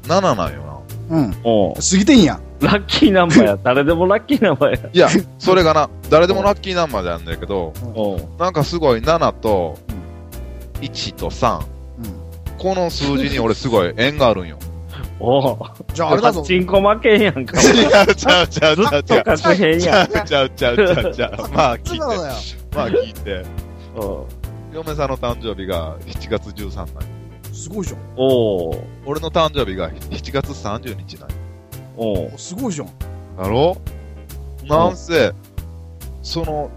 [0.09, 1.17] 7なんよな。
[1.17, 1.25] うん。
[1.25, 1.29] う
[1.73, 1.75] ん。
[1.75, 2.41] 過ぎてんやん。
[2.61, 3.59] ラッキーナンバーや。
[3.63, 4.91] 誰でもラッキーナンバーや。
[4.93, 8.39] いや、それがな、誰でもラッキーナンバーなんだけど、うん。
[8.39, 9.77] なんかすごい7と
[10.81, 11.59] 1と3。
[11.59, 11.65] うん。
[12.59, 14.59] この数字に俺すごい縁があるんよ。
[15.21, 15.59] おう
[15.93, 16.47] じゃああれだぞパ。
[16.47, 17.61] チンコ負けんやんか。
[17.63, 19.23] 違うちゃうちゃうちゃうちゃう。
[19.27, 20.09] 勝てへんやん。
[20.09, 21.49] ちゃうちゃうちゃうちゃうちゃう。
[21.55, 22.77] まあ聞いて。
[22.77, 23.33] まあ聞いて。
[23.97, 24.25] うん
[24.75, 26.93] 嫁さんの誕生日が7月13なんよ
[27.53, 28.01] すごいじゃん。
[28.17, 31.37] おう俺の誕生日が7月30日なんよ
[31.97, 32.89] おうすごいじゃん。
[33.37, 33.77] だろ？
[34.69, 35.33] なんせ、
[36.23, 36.71] その、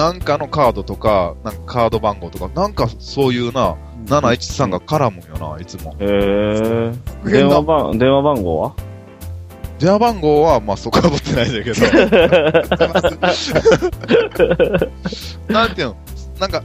[0.00, 5.94] なんかのカードとか、なんかカード番号とか、なんかそういうな、713が絡むんよな、いつも。
[6.00, 6.90] へえ。
[7.22, 7.32] 変だ。
[7.32, 8.74] 電話番、電話番号は？
[9.78, 11.82] 電話番号は、まあ、そこは持ってないんだけど、
[15.52, 15.96] なんていうの？
[16.38, 16.62] なんか、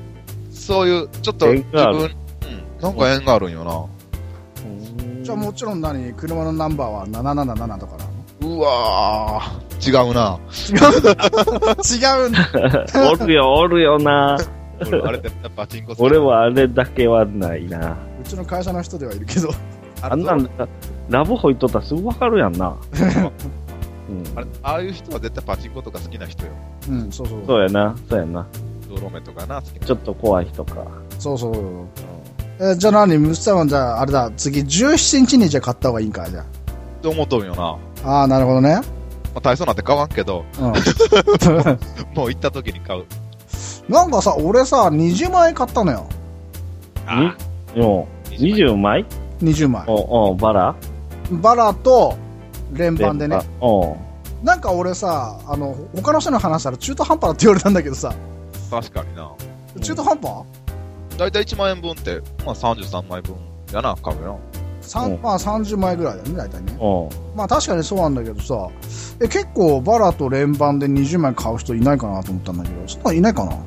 [0.49, 2.11] そういう、ちょっと自分、うん、
[2.79, 3.85] なんか縁があるんよな。
[5.23, 6.13] じゃあもちろん何？
[6.13, 8.05] 車のナンバーは777とかな
[8.47, 10.39] うわー、違うな。
[10.71, 13.11] の違うんだ。
[13.11, 14.37] おるよ、おるよな。
[14.87, 17.95] 俺あれってやっぱパチンコ俺はあれだけはないな。
[18.21, 19.49] うちの会社の人ではいるけど。
[20.01, 20.49] あんなん、
[21.09, 22.75] ラブホ行っとったらすぐわかるやんな。
[24.07, 26.51] うんあれ、ああいう人は絶対パチンコとか好きな人よ。
[26.89, 27.39] うん、そうそう。
[27.47, 28.45] そうやな、そうやな。
[28.89, 30.75] ドロメとかな、好きなちょっと怖い人か。
[31.17, 31.53] そうそう。
[32.59, 33.17] えーじゃあ何？
[33.17, 36.45] ムスターはじゃあ、あれだ、次17日にじゃあ買った方がいいんか、じゃっ
[37.01, 37.61] て思っとるよな。
[37.61, 38.19] まあ。
[38.19, 38.79] ああ、なるほどね。
[39.35, 40.65] あ、体操なんて買わんけど、うん。
[42.15, 43.05] もう行った時に買う。
[43.89, 46.05] なんかさ、俺さ、20万円買ったのよ。
[47.05, 47.35] あ
[47.75, 47.81] に？
[47.81, 48.03] うん。
[48.31, 49.05] 20枚
[49.41, 49.83] 20枚？
[49.87, 50.75] おおバラ？
[51.31, 52.15] バラと
[52.73, 53.39] 連番でね。
[53.59, 53.95] お
[54.43, 58.13] なんか俺さ、あの、他の人の話したら中途半端だって言われたんだけどさ、
[58.69, 59.31] 確かにな。
[59.81, 60.31] 中途半端？
[61.17, 63.35] だいたい1万円分って、まあ33枚分
[63.71, 64.39] やな、買うよ
[64.85, 66.77] 三うんまあ30枚ぐらいだよね、大体ね。
[66.81, 67.37] うん。
[67.37, 68.69] まあ確かにそうなんだけどさ、
[69.21, 73.57] え、結構バラと連番で20枚買う人いないかなと思ったんだけど、そんないないかな？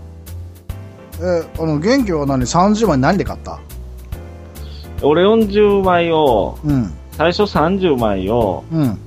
[1.21, 3.59] え、あの、元気は何 ?30 枚何で買った？
[5.03, 6.93] 俺40枚を、うん。
[7.13, 8.99] 最初30枚をうん。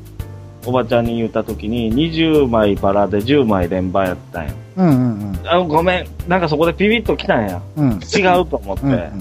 [0.65, 4.53] おばちゃんに言った時に20枚バラで10枚連番やったんや。
[4.77, 4.91] うんう
[5.31, 6.07] んあ、ごめん。
[6.29, 7.61] なんかそこでピピッと来たんや。
[7.77, 7.89] うん。
[7.91, 7.99] うん。
[7.99, 8.83] 違うと思って。
[8.83, 9.11] うん。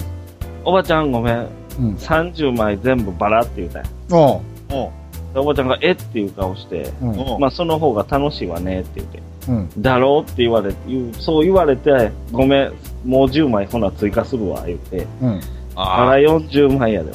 [0.64, 1.48] おばちゃんごめん。
[1.80, 1.94] うん。
[1.94, 3.88] 30枚全部バラって言うたんや。
[4.12, 4.40] おう。
[4.70, 4.92] お
[5.32, 7.18] でおばちゃんがえっていう顔して、うん。
[7.18, 9.22] おまあその方が楽しいわねって言って。
[9.48, 9.70] うん。
[9.82, 12.72] だろうって言われて、言うそう言われて、ごめん、
[13.04, 15.06] もう10枚ほな追加するわ、言って。
[15.22, 15.40] うん。
[15.74, 17.10] バラあ40枚やで、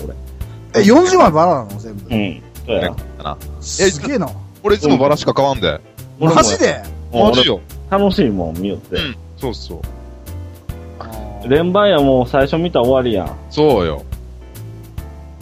[0.75, 1.79] え、40枚バラなの？
[1.79, 2.07] 全部。
[2.07, 2.17] 俺。
[2.17, 2.41] うん。
[2.65, 3.37] そうあ、やな。
[3.61, 4.27] すげえな。
[4.63, 5.79] 俺いつもバラしか買わんで。
[6.19, 6.81] 俺もマジで？
[7.13, 7.61] マジよ。
[7.91, 8.99] 俺楽しいもん、見よってう。
[8.99, 9.15] ん。
[9.37, 9.81] そうそう。
[11.47, 13.37] 連番やもう最初見たら終わりやん。
[13.51, 14.03] そうよ。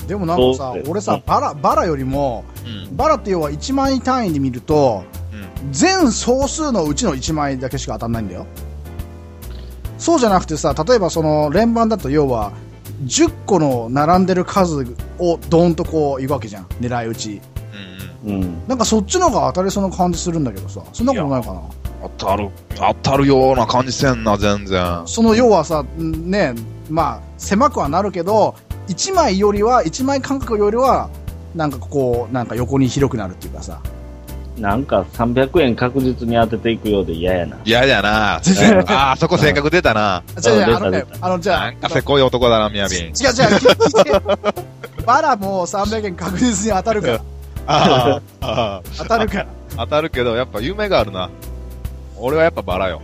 [0.07, 2.95] でもなんかさ俺さ、バラ、バラよりも、うん。
[2.95, 5.03] バラって要は1枚単位で見ると、
[5.63, 5.71] うん。
[5.71, 8.45] 全総数のうちの1枚だけしか当たんないんだよ。
[9.97, 12.51] そうじゃなくてさ、例えばその連番だと要は、
[13.05, 16.65] 10個の並んでる数をドーンとこういくわけじゃん。
[16.79, 17.41] 狙い撃ち。
[18.23, 18.31] うん。
[18.31, 18.67] うん。
[18.67, 21.61] なんかそっちの方が当たりそうな感じするんだけどさ、そんなことないかな？
[22.17, 25.03] 当たる、当たるような感じせんな、全然。
[25.05, 26.53] その要はさ、んね、
[26.89, 28.55] まあ、狭くはなるけど、
[28.87, 31.09] 1枚よりは、1枚間隔よりは、
[31.55, 33.79] なんかこう、なんか横に広くなるっていうかさ。
[34.57, 37.57] なんか300円確実に当てていくようで嫌やな。
[37.65, 38.35] 嫌やな。
[38.35, 40.23] ああ、そこ性格出たな。
[40.39, 42.99] じゃあ、じゃあ、のねあの、じゃあ、なんかせこい男だな、みやびん。
[42.99, 45.03] 違う違う、聞いて。
[45.05, 47.21] バラも300円確実に当たるから。
[47.65, 49.43] ああ、あ当たるから。
[49.43, 51.29] あ、当たるけど、やっぱ夢があるな。
[52.17, 53.01] 俺はやっぱバラよ。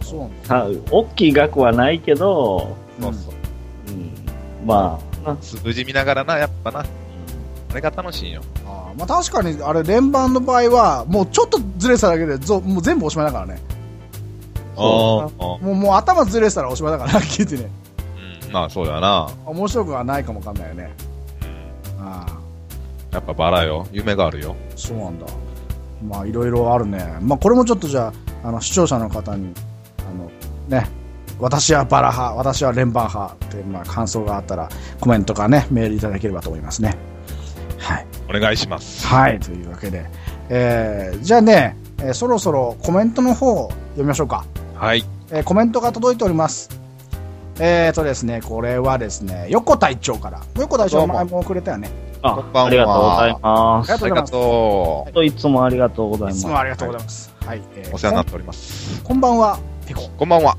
[0.00, 0.46] おそうなんだ。
[0.48, 3.32] さ大きい額はないけど、そうそう。
[3.88, 4.10] うん、
[4.66, 5.07] まあ、な
[5.40, 6.80] 数字見ながらな、やっぱな。
[6.80, 8.42] あれが楽しいんよ。
[8.66, 13.60] あーまあ確かに、あれ、連番の場合は、もうちょっとずれてただけで、ぞもう全部おしまいだからね。
[14.76, 17.70] そああ、もう、もう頭ずれてたらおしまいだから、 聞いてね。
[18.46, 18.52] うん。
[18.52, 19.28] まあ、そうだな。
[19.44, 20.92] 面白くはないかもわかんないよね。
[22.00, 22.38] ああ。
[23.12, 23.86] やっぱバラよ。
[23.92, 24.54] 夢があるよ。
[24.76, 25.26] そうなんだ。
[26.06, 27.18] まあ、いろいろあるね。
[27.20, 28.12] まあ、これもちょっとじゃ
[28.44, 29.52] あ、あの、視聴者の方に、
[29.98, 30.30] あの、
[30.68, 30.88] ね、
[31.40, 34.68] 私はバラ派、私は連番派って、まあ、感想があったら、
[35.00, 36.96] コメントかね、メールいただければと思いますね。
[37.78, 38.06] はい。
[38.28, 39.06] お願いします。
[39.06, 40.04] はい、というわけで。
[40.48, 44.44] えー、じゃあね、えーそろそろコメントの方を読みましょうか。
[44.74, 45.04] はい。
[45.30, 46.70] えーコメントが届いております。
[47.60, 50.40] えーとですね、これはですね、横隊長から。
[50.56, 51.90] 横隊長前もくれたよね。
[52.22, 53.92] あこんばんはありがとうございます。
[53.92, 54.42] ありがとう
[55.04, 56.38] ございますいつもありがとうございます。
[56.38, 57.34] いつもありがとうございます。
[57.44, 57.62] はい。
[57.76, 57.94] えーう。
[57.94, 59.02] お世話になっております。
[59.04, 60.08] こんばんは、ペコ。
[60.16, 60.56] こんばんは。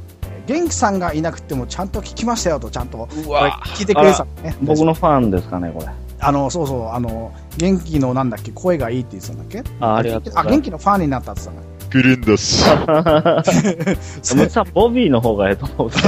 [0.49, 3.05] えー元気さんがいなくてもちゃんと聞きましたよと、ちゃんと。
[3.07, 4.55] 聞いてくれてたのね。
[4.61, 5.87] 僕のファンですかね、これ。
[6.21, 9.63] あの、そうそう、あの、元気のなんだっけ、声がいいって言ってたんだっけ？
[9.79, 10.43] あありがとうごあ。
[10.43, 12.65] 元気のファンになったって言ってキリンです。
[12.65, 15.91] たんだっけむさん、ボビーの方がええと思う。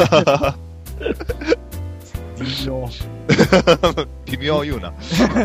[2.39, 2.89] 微妙
[4.25, 4.91] 微妙言うな。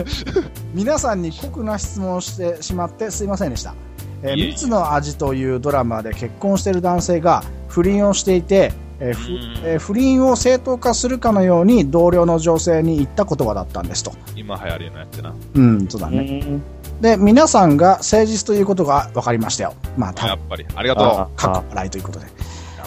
[0.75, 3.75] 皆さんに酷な質問をしてしまってすいませんでした。
[4.23, 14.13] えー蜜の味というドラマで結婚している男性が不倫をしていて、えーえー不倫を正当化するかのように同僚の女性に言った言葉だったんですと。
[14.35, 15.35] 今流行りのやつな。
[15.55, 16.41] うん、そうだうね。
[16.41, 16.63] ん
[17.01, 19.75] で、皆さんが誠実ということが分かりましたよ。
[19.99, 20.65] まあ、やっぱり。
[20.75, 22.27] ありがとあ過去笑いということで。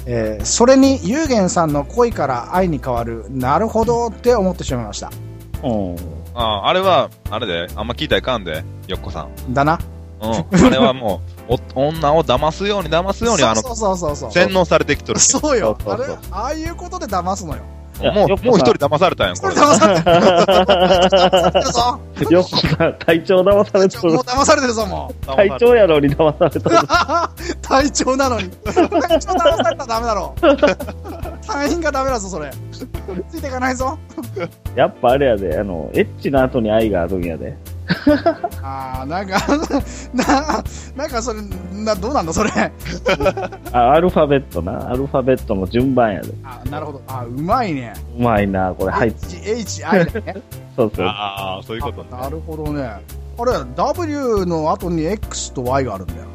[0.06, 5.12] えーそれに、ユーゲンさんの恋から愛に変わる、なるほどって思ってしまいました。
[5.63, 5.95] うん。
[5.95, 5.98] う。
[6.34, 9.54] ああ、あれは、あれで、あんま聞いたらいかんで、よっこさん。
[9.54, 9.78] だな。
[10.22, 10.65] うん。
[10.65, 11.38] あれはもう、お
[11.75, 14.31] 女を騙すように騙すように、あの、そうそうそうそう。
[14.31, 15.19] 洗脳されてきとる。
[15.19, 15.77] そうよ。
[15.85, 17.63] あれああいうことで騙すのよ。
[18.13, 19.55] もう、もう一人騙されたんやん、これ。
[19.59, 20.15] 騙されてる。
[20.15, 21.99] 騙されてるぞ。
[22.29, 24.23] よっこさん、隊長騙されとるもう。
[24.23, 25.25] 騙されてるぞ、もう。
[25.25, 26.77] 隊長やろに騙されとる。
[27.62, 28.49] 隊長なのに。
[28.49, 30.35] 隊長騙されたらダメだろ。
[31.45, 32.51] 隊員がダメだぞ、それ。
[33.29, 33.97] ついていかないぞ。
[34.75, 37.57] やっぱあれやで、あの、エッチな後に愛があるんやで。
[38.62, 39.39] あー、なんか、
[40.13, 40.63] な、
[40.95, 41.41] なんかそれ、
[41.73, 42.52] な、どうなんだ、それ。
[43.71, 44.89] あ、アルファベットな。
[44.91, 46.34] アルファベットの順番やで。
[46.43, 47.02] あ、なるほど。
[47.08, 47.93] あ、うまいね。
[48.17, 48.91] うまいな、これ。
[48.91, 49.10] はい。
[49.10, 50.36] H、H、I だね。
[50.75, 51.06] そうそう。
[51.06, 52.10] ああ、そういうことね。
[52.12, 52.84] なるほどね。
[52.84, 56.28] あれ、W の後に X と Y があるんだよ。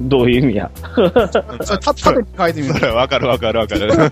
[0.00, 0.70] どういう意味や？
[0.94, 2.80] それ、た縦に書いてみるそ。
[2.80, 3.92] れわかるわかるわかる。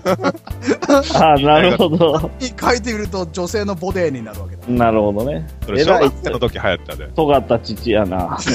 [1.15, 2.29] あなるほど。
[2.39, 4.61] に書いてみると女性のボデーになるわけだ。
[4.67, 5.47] なるほどね。
[5.65, 7.07] それ、小学生の時流行ったで。
[7.15, 8.37] 尖った父やな。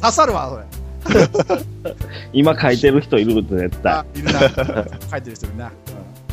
[0.00, 0.64] 刺さるわ、それ。
[2.32, 4.40] 今書いてる人いる絶対あ。、いるな。
[4.40, 5.66] 書いてる人いるな。
[5.66, 5.72] うん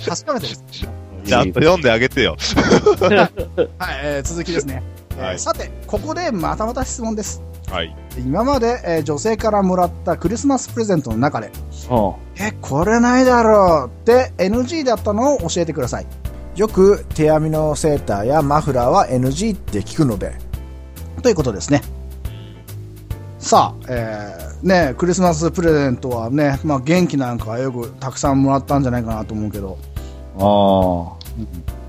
[0.04, 0.54] 確かめてる。
[1.26, 2.32] ちゃんと読んであげてよ。
[2.32, 2.40] はい、
[4.04, 4.82] えー続きですね。
[5.18, 7.44] えーはいさて、ここでまたまた質問です。
[7.72, 7.96] はい。
[8.18, 12.14] 今まで、えー女性からもらったクリスマスプレゼントの中で、うん。
[12.44, 16.08] え、これないだろうって NG だったのを教えてください。
[16.56, 20.36] よく手編みのセーターやマフラーは NG って聞くので、
[21.24, 21.82] ということですね。
[23.40, 29.78] さあ、えー、ね、クリスマスプレゼントはね、まあ元気なんかはよくたくさんもらったんじゃないかなと思うけど、
[30.38, 31.22] あ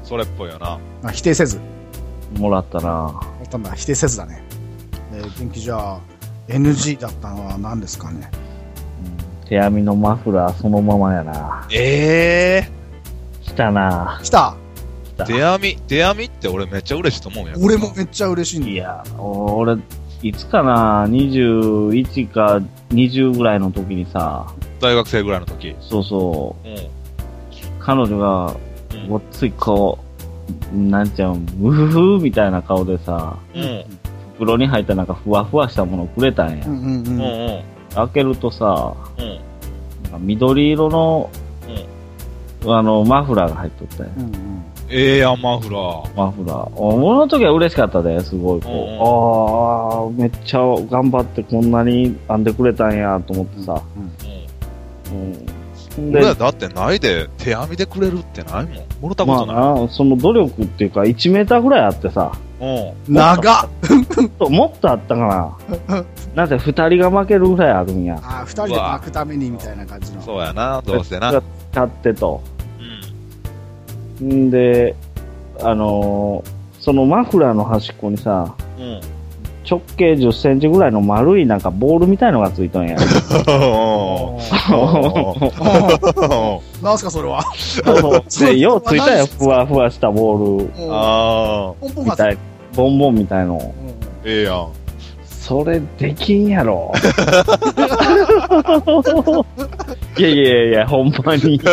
[0.04, 0.78] それっぽいよな。
[1.02, 1.58] まあ、否定せず、
[2.36, 2.88] あ、もらったな。
[2.88, 4.42] もらったんだ、否定せずだね。
[5.12, 6.00] えー、元気じゃあ、
[6.48, 8.30] NG だったのは何ですかね？
[9.48, 11.66] 手編みのマフラーそのままやな。
[11.72, 12.70] ええ
[13.42, 14.20] 来たな。
[14.22, 14.54] 来た
[15.04, 19.76] 来た手編み、手編みって俺めっちゃ嬉しいと思うんや俺もめっちゃ嬉しいんだいや、俺、
[20.22, 22.60] いつかな、21か
[22.90, 24.46] 20ぐらいの時にさ、
[24.80, 25.76] 大学生ぐらいの時。
[25.80, 26.72] そうそうん。
[26.72, 26.76] う、
[27.80, 28.46] 彼女が、
[28.94, 29.98] うんごっついこ
[30.72, 33.84] う、なんちゃうん、ムフフみたいな顔でさ、うん。
[34.42, 36.66] 袋に入ったなんかふわふわしたものをくれたんや。
[36.66, 36.86] うんうんう。
[36.86, 37.62] うんんうん。
[37.94, 39.26] 開けるとさ、うん。
[40.04, 41.30] なんか緑色の、
[42.66, 44.12] あの、マフラーが入っとったんや。
[44.16, 44.64] うんうん
[44.94, 46.14] ええやん、マフラー。
[46.14, 46.74] マフラー。
[46.74, 48.60] おこの時は嬉しかったで、すごい。
[48.60, 53.82] こうああ、めっちゃ頑張ってこんなに編んでくれたんやと思ってさ。
[53.96, 55.16] うん。
[55.16, 55.46] うん。
[55.96, 58.74] ほん俺らで、だってないで手編みでくれるってないもん。
[59.00, 59.56] もろたこまとない。
[59.56, 62.51] あな、その努力っていうか1メーターぐらいあってさ、うん。
[63.08, 63.68] 長っ
[64.38, 65.56] ともっとあったか
[65.88, 66.04] な。
[66.34, 68.20] なぜ二人が負けるぐらいあるんや。
[68.22, 70.22] あー二人で巻くためにみたいな感じの。
[70.22, 71.42] そうやな、どうせな。
[71.74, 72.40] 買ってと。
[74.20, 74.32] うん。
[74.46, 74.94] んで、
[75.60, 79.00] あのーそのマフラーの端っこにさ、うん。
[79.68, 82.96] 直径10センチぐらいの丸いなんかボールみたいのがついとんや。
[86.82, 87.44] なんすかそれは。
[88.40, 90.64] で、 ようついたよ、ふわふわしたボール
[92.04, 92.38] みたい、
[92.74, 93.54] ボンボンみたいの。
[93.54, 93.64] うんー、
[94.24, 94.72] ええやん。
[95.24, 96.92] それできんやろ。
[100.16, 101.56] いやいやいや、ほんまに。
[101.56, 101.66] いで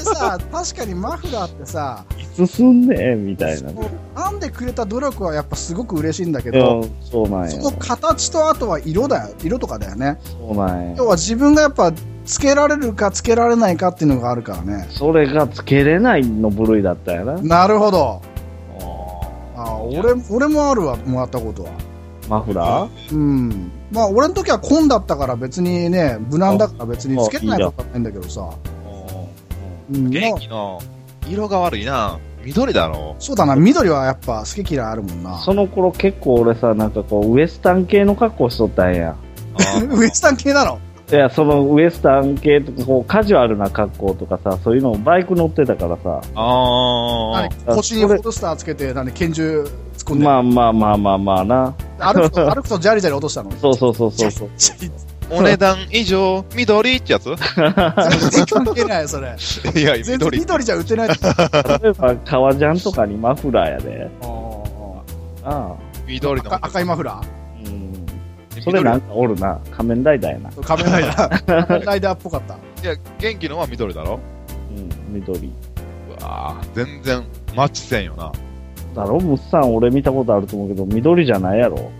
[0.00, 3.70] さ、確かにマフラーってさ、つすんねんみたいな。
[3.70, 7.50] 編んでくれた努力はやっぱすごく嬉しいんだけど、そうなんや。
[7.50, 10.18] その形とあとは色だよ、色とかだよね。
[10.24, 11.06] そうなんや要。
[11.06, 11.92] は自分がやっぱ
[12.24, 14.86] つけられるかつけられないかっていうのがあるからね。
[14.90, 17.40] それがつけれないの部類だったんやな。
[17.40, 18.20] なるほど。
[19.64, 21.70] あ俺、俺もあるわ、もらったことは。
[22.28, 23.14] マフラー？
[23.14, 23.72] うん。
[23.90, 28.48] まあ俺の時は紺だったから別にね、無難だから別につけてないことはないんだけどさ。
[29.92, 30.80] うん、元まあ気の
[31.28, 32.18] 色が悪いな。
[32.44, 33.14] 緑だろ？
[33.18, 35.38] そうだな、緑はやっぱ好き嫌いあるもんな。
[35.40, 39.14] その頃結構俺さ、なんかこう、ウエスタン系の格好しとったんや。
[39.90, 40.78] ウエスタン系なの？
[41.12, 46.22] いや、そのウエスタン系とか、こう、カジュアルな格好とかさ、そういうのをバイク乗ってたからさ。
[46.34, 47.76] あ何？
[47.76, 49.70] 腰にホールスターつけて、何拳銃突っ
[50.04, 51.74] 込んで、まあまあまあまあまあな。
[51.98, 53.50] 歩くと、歩くとジャリジャリ落としたの？
[53.52, 54.50] そうそうそうそうそう。
[55.30, 57.24] お値段以上、緑ってやつ？
[57.24, 59.28] 全然関係ないよ、それ。
[59.28, 60.38] いや、全然緑。
[60.40, 61.08] 緑じゃ売ってない。
[61.08, 61.18] 例え
[61.92, 64.10] ば、革ジャンとかにマフラーやで。
[64.22, 64.30] あ
[65.44, 65.74] あ。
[66.06, 66.54] 緑の。
[66.54, 67.41] 赤赤いマフラうん。
[68.62, 69.58] それなんかおるな。
[69.70, 70.50] 仮面ライダーやな。
[70.50, 71.44] ー仮面ライダー。
[71.66, 72.54] 仮面ライダーっぽかった。
[72.54, 74.20] いや、元気のは緑だろ
[74.76, 75.48] うん、緑。
[76.20, 77.22] うわぁ、全然
[77.54, 78.32] マッチせんよな。
[78.94, 79.18] だろ？
[79.20, 81.90] ムッサン俺見たことあると思うけど、緑じゃないやろ。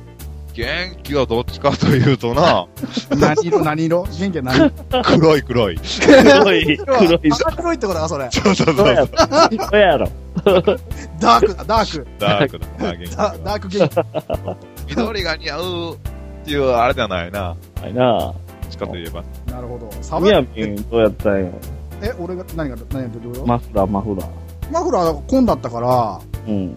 [0.54, 0.66] 元
[1.02, 2.66] 気はどっちかというとな、
[3.18, 4.04] 何色何色？
[4.04, 4.70] 元気は何？
[4.90, 5.76] 色黒い黒い。
[5.78, 7.32] 黒い、黒い。
[7.32, 8.28] 赤黒いってことか、それ。
[8.30, 9.06] そうそうそうそうやろ。
[9.06, 10.08] そうやろ。
[11.18, 12.06] ダークだ、ダーク。
[12.18, 12.66] ダークだ。
[13.42, 13.88] ダーク元
[14.86, 14.90] 気。
[14.90, 15.96] 緑が似合う
[16.42, 17.56] っていうあれじゃないな。
[17.80, 18.34] はいなどっ
[18.70, 19.22] ちかといえば。
[19.46, 19.90] なるほど。
[20.02, 21.52] サバみやみんどうやったんよ。
[22.02, 23.46] え、俺が、何が、何が、どういうこと？
[23.46, 24.26] マフラー、マフラー。
[24.72, 26.74] マフラーは紺だったから、うん。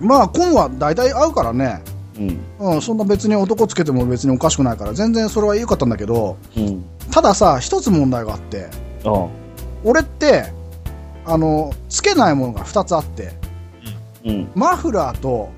[0.00, 1.82] まあ紺は大体合うからね。
[2.18, 2.74] うん。
[2.74, 6.84] うん、そんな別に男つけても別におかしくないから、全然それは良かったんだけど、うん。
[7.10, 8.68] たださ、一つ問題があって、
[9.04, 9.26] あ
[9.82, 10.52] 俺って、
[11.26, 13.32] あの、つけないものが二つあって、
[14.24, 14.50] うん。
[14.54, 15.50] マフラーと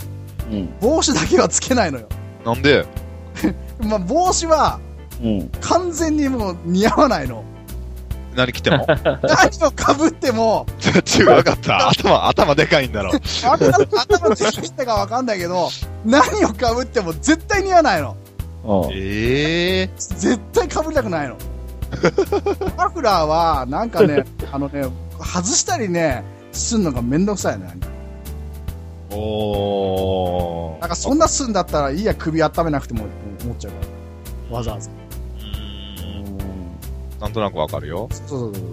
[0.50, 0.72] うん。
[0.80, 2.06] 帽子だけはつけないのよ。
[2.44, 2.86] なんで？
[3.80, 4.80] まあ、帽子は
[5.22, 5.50] うん。
[5.60, 7.44] 完全にもう似合わないの。
[8.34, 8.86] 何着ても？
[8.86, 9.06] 何
[9.64, 11.88] を被っても、違うかった。
[11.88, 13.12] 頭、頭でかいんだろ。
[13.44, 15.70] あんな頭できたかわかんないけど、
[16.04, 18.16] 何を被っても絶対似合わないの。
[18.68, 21.36] あええ絶対被りたくないの。
[22.76, 24.84] マフラーは、なんかね、あのね、
[25.18, 26.22] 外したりね、
[26.52, 27.68] すんのがめんどくさいね。
[29.16, 29.20] ー。
[29.20, 30.80] おー。
[30.80, 33.08] なんかそんなすんだったらいいや、首温めなくてもっ
[33.38, 33.78] て思っちゃうか
[34.50, 34.56] ら。
[34.56, 34.90] わざわざ。
[34.90, 36.38] うーん
[37.20, 38.08] なんとなくわかるよ。
[38.10, 38.64] そうそうそう。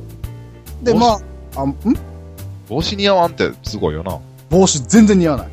[0.84, 1.20] で、ま
[1.56, 1.76] あ、あ、ん？
[2.70, 4.20] 帽子似合わんってすごいよな。
[4.50, 5.48] 帽子全然似合わない。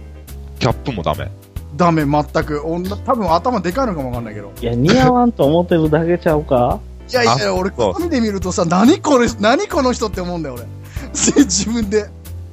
[0.58, 1.30] キャップもダメ。
[1.76, 2.62] ダメ、全く。
[2.66, 4.52] 女多分頭でかいのかもわかんないけど。
[4.60, 6.80] いや、似合わんと思ってるだけちゃうか？
[7.08, 10.64] いやいや、俺、そう鏡で見るとさ、何これ、何この人って思うんだよ、俺。
[11.14, 12.08] 自分で。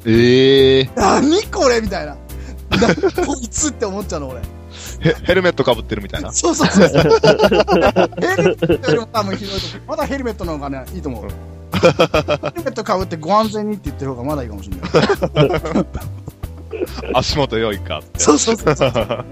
[0.05, 2.15] ええ何これみたいな。
[2.79, 4.41] なこいつって思っちゃうの、俺。
[4.99, 6.31] ヘヘルメットかぶってるみたいな？
[6.31, 7.01] そうそうそうそう。
[7.01, 9.87] ヘルメットよりも多分ひどいと思う。
[9.87, 11.23] まだヘルメットの方がね、いいと思う。
[11.23, 11.37] ヘルメ
[12.71, 15.85] ットかぶってご安全にって言ってる方がまだいいかもしれない。
[17.15, 18.19] 足元良いかって。
[18.19, 19.25] そうそうそうそう。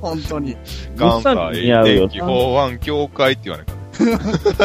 [0.00, 0.56] 本当に。
[0.96, 3.72] 関物産似合うよ西電気法案協会って言われた。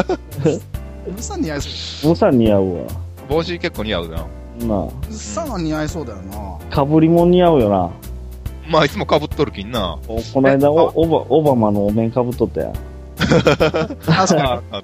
[0.50, 2.82] うっさん似合いそムサ似合うわ。
[3.30, 4.26] 帽子結構似合うな。
[4.60, 4.88] なう。
[4.88, 6.38] うっさんは似合いそうだよな。
[6.38, 7.90] あ、かぶりも似合うよな。
[8.70, 9.98] まあ、いつも被っとるきんな。
[10.08, 12.74] ここの間おオバ、オバマのお面かぶっとったやん。
[13.18, 13.38] 確
[14.36, 14.82] かあ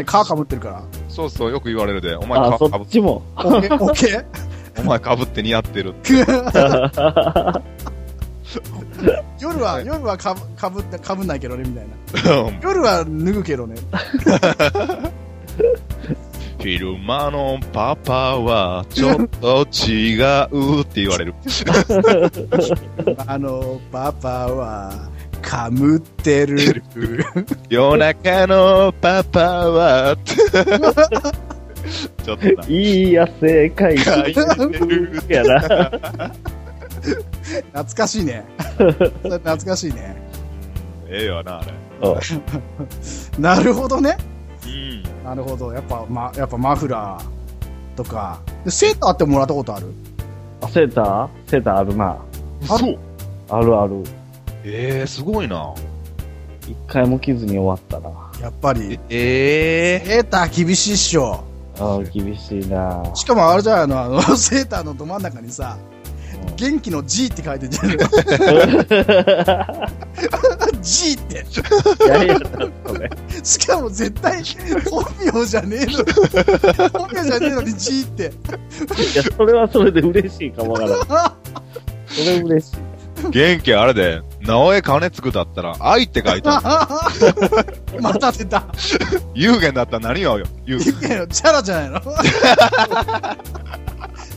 [0.00, 0.04] に。
[0.04, 0.82] 皮かぶってるから。
[1.08, 2.14] そうそう、よく言われるで。
[2.16, 3.22] お前かかぶっちも。
[3.36, 3.74] オッケー？
[3.82, 4.24] オッケ
[4.80, 5.94] お前被って似合ってる。
[6.02, 7.62] ー
[9.40, 11.86] 夜は、夜はかぶ、かぶって、かぶんないけどね、みたい
[12.44, 12.50] な。
[12.62, 13.76] 夜は脱ぐけどね。
[16.58, 21.34] 昼間のパパはちょっと違うって言われる。
[23.26, 26.82] あの、パパは、かむってる。
[27.68, 30.16] 夜中のパパは、
[32.24, 32.66] ちょっとな。
[32.68, 34.40] いい汗かいて書いて
[34.86, 35.22] る。
[35.28, 35.60] やな。
[37.72, 38.44] 懐かしいね。
[38.76, 38.92] それ
[39.38, 40.16] 懐かしいね。
[41.08, 41.72] ええよな、あれ。
[43.38, 44.16] なるほどね。
[44.64, 45.02] うん。
[45.28, 45.74] なるほど。
[45.74, 48.40] やっぱ、ま、やっぱマフラーとか。
[48.64, 49.92] でセーターってもらったことある？
[50.62, 51.28] あセーター？
[51.46, 52.16] セーターあるな。
[52.62, 52.98] 嘘
[53.50, 54.02] あるある。
[54.64, 55.74] ええすごいな。
[56.62, 58.10] 一回も着ずに終わったな。
[58.40, 58.98] やっぱり。
[59.10, 61.44] ええセーター厳しいっしょ。
[61.78, 63.04] ああ、厳しいな。
[63.14, 65.76] しかもあれじゃないの、あの、 セーターのど真ん中にさ、
[66.56, 67.88] 元気の G って書いてんじゃん。
[70.82, 71.44] G って。
[73.44, 74.42] しかも絶対
[74.90, 75.92] 本名じゃねえの。
[76.98, 78.24] 本名じゃねえのに G って。
[78.24, 78.26] い
[79.16, 80.98] や、それはそれで嬉しいかもわからん。
[82.06, 82.76] それ嬉しい。
[83.30, 86.98] 元気あれで、直江金つくだったら、愛って書いてあ
[87.92, 88.00] る。
[88.00, 88.64] また出た。
[89.34, 90.94] 有限だったら何をよ、有限。
[91.10, 92.00] いやチャラじゃないの？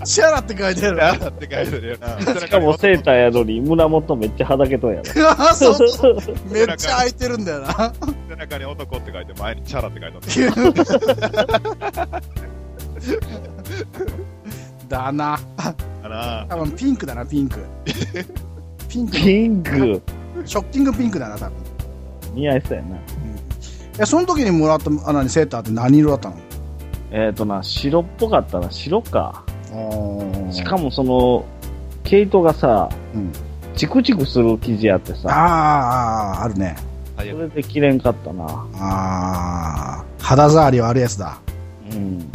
[0.03, 1.05] チャラって書いてある。
[1.05, 2.19] あって書いてあるよな。
[2.39, 5.03] しかもセーターやのに胸元めっちゃはだけとんやろ。
[5.31, 6.17] あそうそう
[6.51, 7.93] めっちゃ開いてるんだよな。
[8.29, 10.17] 背中に男って書いて、前にチャラって書いて
[12.05, 12.21] ある。
[14.87, 15.39] だな。
[16.49, 17.59] 多分ピンクだな、ピンク。
[18.89, 19.23] ピンクの。
[19.23, 20.01] ピンク。
[20.45, 21.55] ショッキングピンクだな、多分。
[22.33, 22.95] 似合いそうやな。
[22.97, 22.99] い
[23.97, 26.35] や、その時にもらった、あ、何、セーターって何色だったの？
[27.11, 28.71] えっ、ー、とな、白っぽかったな。
[28.71, 29.43] 白か。
[30.51, 31.45] しかも、もその、
[32.03, 33.31] 毛糸がさ、うん。
[33.75, 36.75] チクチクする生地やってさ、あー、あるね。
[37.15, 38.45] はいそれで着れんかったな。
[38.45, 41.37] ああ、肌触り悪いやつだ。
[41.91, 42.31] うん。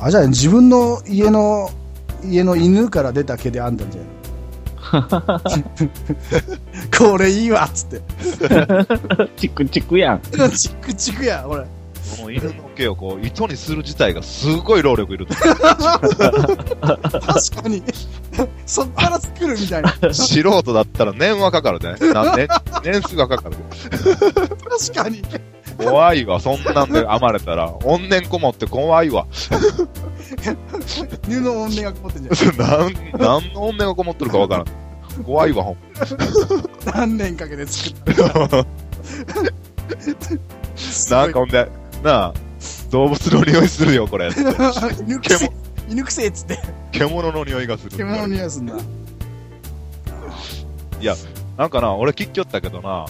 [0.00, 1.70] あ、じゃあ自分の家の、
[2.24, 4.04] 家の犬から出た毛であんだんじゃん。
[6.98, 8.00] これいいわっつって。
[9.36, 10.20] チクチクやん。
[10.56, 11.64] チクチクや、これ。
[12.18, 15.68] この犬の毛をこう、糸にする自体がすごい労力いると確か
[17.68, 17.82] に。
[18.66, 19.92] そっから作るみたいな。
[19.92, 21.94] 確素人だったら年はかかるね。
[22.12, 22.48] 何年、
[22.84, 23.56] 年数がかかる。
[24.94, 25.22] かに。
[25.78, 27.72] 怖いわ、そんなんで編まれたら。
[27.84, 29.26] 怨念こもって怖いわ。
[31.28, 32.56] 犬の怨念がこもってんじゃん。
[32.58, 34.66] なん、何の怨念がこもってるかわからん。
[35.24, 35.76] 怖いわ、ほん
[36.84, 38.22] 何年かけて作った。
[41.10, 41.68] ないんかほんで、
[42.02, 42.34] なあ、
[42.90, 44.30] 動物の匂いするよ、これ。
[45.06, 45.50] 犬くせ、
[45.88, 46.58] 犬くせえっつって。
[46.92, 47.90] 獣の匂いがする。
[47.90, 48.74] 獣の匂いすんな。
[51.56, 53.06] なんかな、俺聞きよったけどな、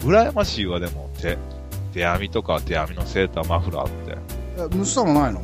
[0.00, 1.36] 羨ましいわ、でも、手、
[1.92, 4.16] 手編みとか手編みのセーター、マフラーって。
[4.58, 5.40] え虫さんもないの？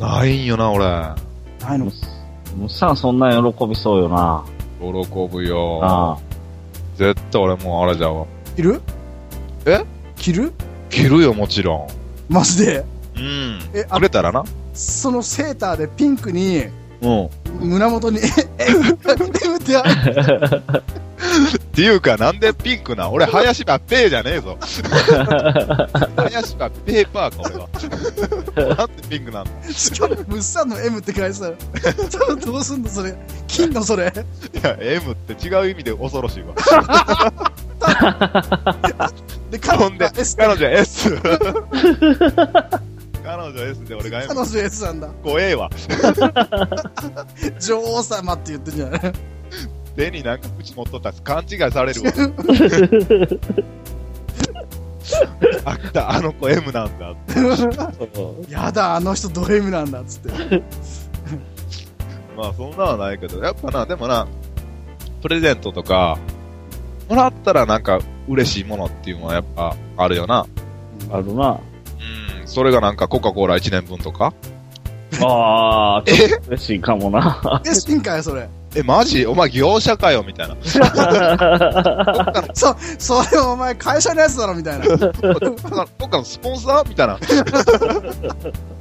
[0.00, 0.84] ないんよな、俺。
[0.84, 1.14] な
[1.74, 1.84] いの？
[1.86, 1.92] む
[2.56, 4.44] むっさんそんな喜びそうよな。
[4.80, 5.80] 喜ぶよ。
[5.82, 6.18] あ
[6.96, 8.26] 絶対俺もうあれじゃわ。
[8.56, 8.80] 着る？
[9.66, 9.84] え？
[10.16, 10.52] 着る？
[10.94, 11.88] 着るよ、もちろ
[12.28, 12.78] マジで？
[12.78, 12.84] ん。
[13.18, 13.58] うん。
[13.74, 14.44] えあくれたらな。
[14.72, 16.66] そのセーターでピンクに、
[17.00, 17.28] うん。
[17.68, 18.22] 胸元に、え、
[18.58, 19.24] え、え、ってある
[21.56, 24.56] っていうか、なんでピンクな俺、林葉ペーじゃねえぞ。
[26.16, 27.42] 林葉ペーパーか、
[28.54, 28.76] 俺は。
[28.76, 31.56] なんでピンクなんだしかも、物産の M って書いてたら、
[32.36, 33.16] どうすんのそれ。
[33.48, 34.12] 金のそれ。
[34.54, 36.54] いや、M って違う意味で恐ろしいわ。
[39.54, 41.10] で、彼ほんで、S 彼女は S。
[43.22, 44.40] 彼女 S で俺が M 彼。
[44.40, 45.08] 女 S なんだ。
[45.22, 45.70] 怖えわ。
[47.60, 49.00] 女王様って言ってんじゃない？
[49.96, 52.10] 手になんか口持っとったら勘違いされるわ。
[55.66, 57.38] あった、あの子 M なんだって。
[58.52, 60.30] やだ、あの人ド M なんだっつって。
[62.36, 64.26] まあそんなはないけど、やっぱな、でもな、
[65.22, 66.18] プレゼントとか、
[67.08, 70.46] もらったらなんか嬉しいものっていうのはやっぱあるよな。
[71.10, 71.60] あるな。
[72.40, 74.32] うん、それがなんかコカ・コーラ1年分とか？
[75.22, 77.62] ああ、ちょっと嬉しいかもな。
[77.64, 78.48] え、新かよ、それ。
[78.74, 79.24] え、マジ？
[79.26, 80.56] お前業者かよみたいな。
[82.54, 84.86] そ、それお前会社のやつだろ、みたいな。
[84.96, 86.88] どっかのスポンサー？
[86.88, 87.18] みたいな。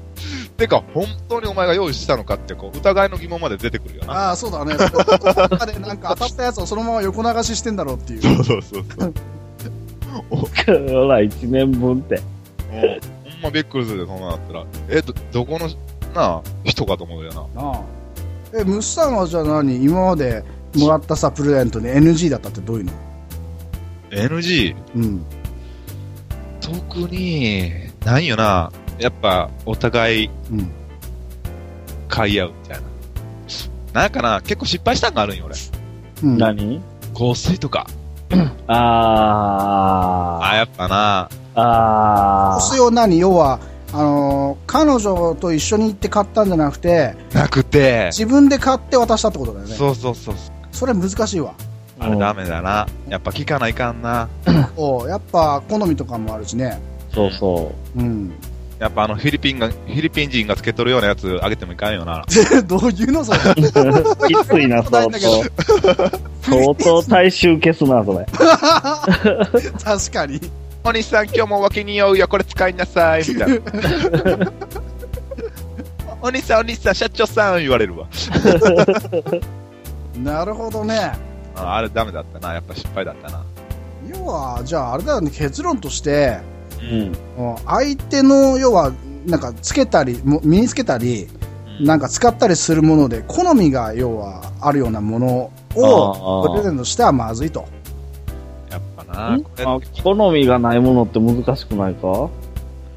[0.64, 4.14] てか、本当にお前が用意したのかって、こう、疑いの疑問まで出てくるよな。
[4.14, 4.76] ああ、そうだね。
[4.76, 8.22] 中でなんか 当たったやつをそのまま横流ししてんだろうっていう。
[8.22, 9.14] そうそうそうそう。
[11.03, 12.22] ほら、一年分って。
[12.70, 14.66] ほんまびっくりするで、そんなんなったら。
[14.89, 15.68] え、ど、どこの、
[16.16, 17.61] なあ、人かと思うよな。
[17.61, 17.82] なあ。
[18.55, 19.84] え、ムスさんはじゃあ何？
[19.84, 20.43] 今まで
[20.76, 22.91] もらったさ、プレゼントで NG だったってどういうの
[24.11, 24.76] ？NG?
[24.95, 25.26] うん。
[26.61, 27.70] 特に、
[28.05, 28.72] ないよな。
[28.99, 30.71] やっぱ、お互いうん。
[32.07, 32.83] 買い合うみたいな。
[34.01, 35.55] なんかな、結構失敗したんがあるんよ、俺。
[36.23, 36.37] うん。
[36.37, 36.81] 何？
[37.17, 37.87] 香水とか。
[38.67, 41.29] ああ、やっぱな。
[41.55, 41.61] あ。
[41.61, 42.59] ああ。
[42.59, 43.19] 香水を何？
[43.19, 43.59] 要は、
[43.91, 48.09] あのー彼女と一緒に行って買ったんじゃなくて、なくて。
[48.11, 49.75] 自分で買って渡したってことだよね。
[49.75, 50.35] そうそうそう。
[50.71, 51.53] それ難しいわ。
[51.99, 52.87] あれダメだな。
[53.07, 54.27] やっぱ聞かないかんな。
[54.75, 56.81] おやっぱ好みとかもあるしね。
[57.13, 58.33] そうそうん。
[58.84, 62.25] やっぱあのフィリピンが、フィリピン人がつけとるようなやつあげてもいかんよな。
[62.67, 63.39] どういうのそれ？
[63.39, 63.53] う。
[64.27, 65.19] きついな、相当。
[66.41, 68.25] 相当大衆消すな、それ。
[69.84, 70.41] 確かに。
[70.84, 73.55] お兄さん今日も脇に酔うよ、これ使いなさい、みたいな。
[76.21, 78.05] お兄さん、お兄さん、社長さん、言われるわ。
[80.17, 81.13] なるほどね。
[81.55, 82.53] ああれダメだったな。
[82.55, 83.43] やっぱ失敗だったな。
[84.13, 86.39] 要は、じゃああれだよね、結論として、
[86.91, 87.55] うん。
[87.65, 88.91] 相手の、要は、
[89.25, 91.27] なんかつけたり、も身につけたり、
[91.81, 97.65] なんか使ったりするもので、好みが要はあるようなものをプレゼントしてはまずいと。
[98.69, 99.39] やっぱな。
[99.39, 102.29] これあ好みがないものって難しくないか？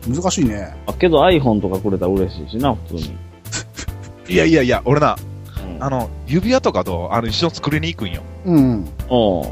[0.09, 0.76] 難しいね。
[0.87, 3.16] あけど iPhone とかくれたら嬉しいしな、普通に。
[4.28, 5.16] いやいやいや、俺な、
[5.76, 8.22] うんあの、指輪とかと、あの、一緒に作りに行くんよ。
[8.45, 8.87] うん。
[9.09, 9.47] おう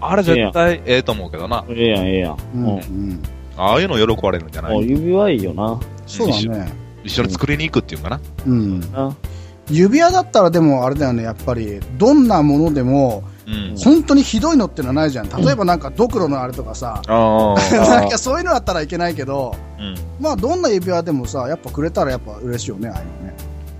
[0.00, 1.64] あれ絶対ええと思うけどな。
[1.68, 2.36] ええやん、ええやん。
[2.54, 2.64] うん。
[2.64, 3.22] ううんん。
[3.56, 5.78] ああいうの喜ばれるんじゃなおい指輪いいよな。
[6.06, 6.72] そうだね。
[7.04, 8.20] 一緒に作りに行くっていうかな？
[8.46, 8.80] うん。
[8.92, 9.14] な
[9.70, 13.76] 指輪だったらでもあれだよね、やっぱり、どんなものでも、うん。
[13.76, 15.28] 本当にひどいのってのはないじゃん。
[15.28, 17.74] 例えばなんかドクロのあれとかさ、ああ。
[18.00, 19.94] なんかそういうのだったらいけないけど、うん。
[20.20, 23.34] まあどんな指輪でもさ、やっぱくれたらやっぱ嬉しいよね、ああいうのね。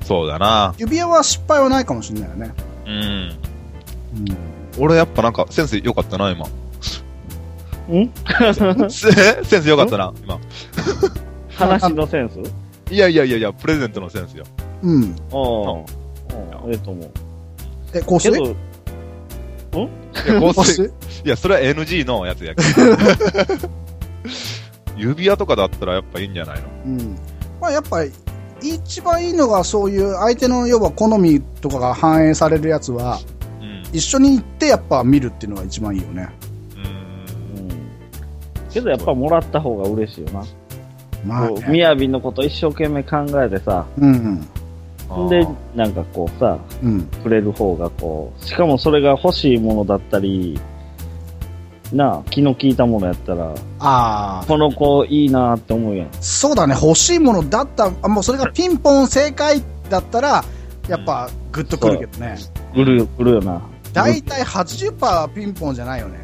[0.04, 0.74] そうだな。
[0.78, 2.54] 指輪は失敗はないかもしれないよね。
[2.86, 2.92] うん。
[2.92, 3.32] うん。
[4.78, 6.46] 俺やっぱなんか、センス良かったな、今。
[7.90, 8.12] ん？
[8.90, 9.10] セ
[9.44, 10.38] センス良かったな、今。
[11.48, 12.38] 話のセンス？
[12.92, 14.44] いやいやいやいや、プレゼントのセンスよ。
[14.82, 15.16] うん。
[15.30, 15.84] おうおう
[16.68, 17.10] ええと思う。
[17.94, 18.32] え、香水？
[18.32, 18.48] けど、い
[20.26, 20.84] や、香水、香水？
[21.24, 22.68] いや、それは NG のやつやけど。
[24.96, 26.68] 指輪とかだったらやっぱいいんじゃないの？
[26.86, 27.16] うん。
[27.60, 28.12] まあやっぱり、
[28.62, 33.18] 一番いいのがそういう相手の要は好みとかが反映されるやつは、
[33.60, 33.82] うん。
[33.92, 36.28] 一緒に行ってやっぱ見るっていうのが一番いいよね。
[38.72, 40.44] けどやっぱもらった方が嬉しいよな。
[41.24, 41.66] まあ、ね。
[41.68, 44.46] みやびのこと一生懸命考えてさ、うん。
[45.26, 47.02] んで、なんかこうさ、うん。
[47.22, 50.60] くれる方がこう、しかもそれが欲しいものだったり、
[51.92, 56.08] なあ、気の利いたものやったら、ああ、この子いいなって思うやん。
[56.20, 60.44] そうだね、欲しいものだった、あもうそれがピンポン正解だったら、
[60.88, 62.36] やっぱグッとくるけどね。
[62.74, 63.62] 売るよ、売るよな。
[63.92, 66.21] だいたい80%ピンポンじゃないよね。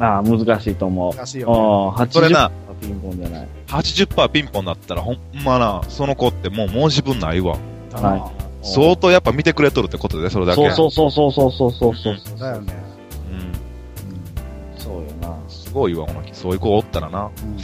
[0.00, 1.14] ああ、難しいと思う。
[1.14, 7.58] 難しいよ、ああ、それな80%ピンポンじゃない？80%ピンポンだったらほんまな、その子ってもう申し分ないわ。
[7.92, 8.32] は
[8.62, 8.66] い。
[8.66, 10.70] 相当やっぱ見てくれとるってことで、それだけ。
[10.70, 12.38] そうそうそうそうそうそうそうそう。
[12.38, 12.74] だよね。
[14.74, 14.80] うん。
[14.80, 15.36] そうよな。
[15.48, 17.30] すごいわ、このそういう子おったらな。
[17.42, 17.56] うん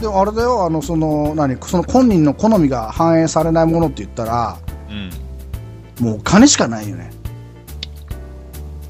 [0.00, 4.58] でもあれだよ、あの、その、何、その本人の好みが反映されないものって言ったら、
[4.90, 6.04] うん。
[6.04, 7.12] もうお金しかないよね。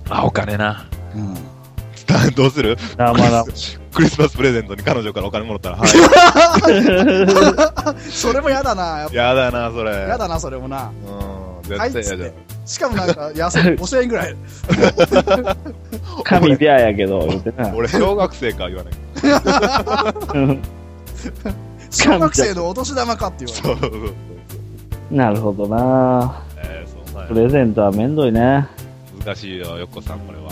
[0.09, 0.87] あ、お金な。
[1.15, 1.54] うん。
[2.37, 2.77] どうする？
[2.99, 3.45] あまだ、
[3.95, 5.85] クリスマスプレゼントに彼女からお金もらったら、は
[8.11, 9.91] それも嫌だな、やだな、それ。
[9.93, 10.91] ぱ嫌だな、それもな。
[11.07, 11.15] うん。
[11.79, 12.33] はい絶対。
[12.67, 14.37] しかもなんか安い、5000円ぐらい。
[16.25, 17.29] 神ペアやけど。
[17.75, 18.95] 俺、小学生か言わない。
[21.91, 24.13] 小学生のお年玉かって言われそうそうそ
[25.11, 25.15] う。
[25.15, 28.67] なるほどなえー、そプレゼントはめんどいね。
[29.25, 30.51] 難しいよ、よっこさん、これは。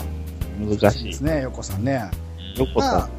[0.65, 1.03] 難しい。
[1.05, 2.09] ですね、横さんね。
[2.55, 3.09] よっこさまあ、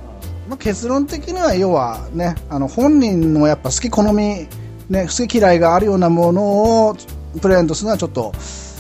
[0.48, 4.46] まあ、結論的には要はね、あの本人のやっぱ好き好み、
[4.88, 6.96] ね、好き嫌いがあるようなものを
[7.40, 8.32] プレゼントするのはちょっと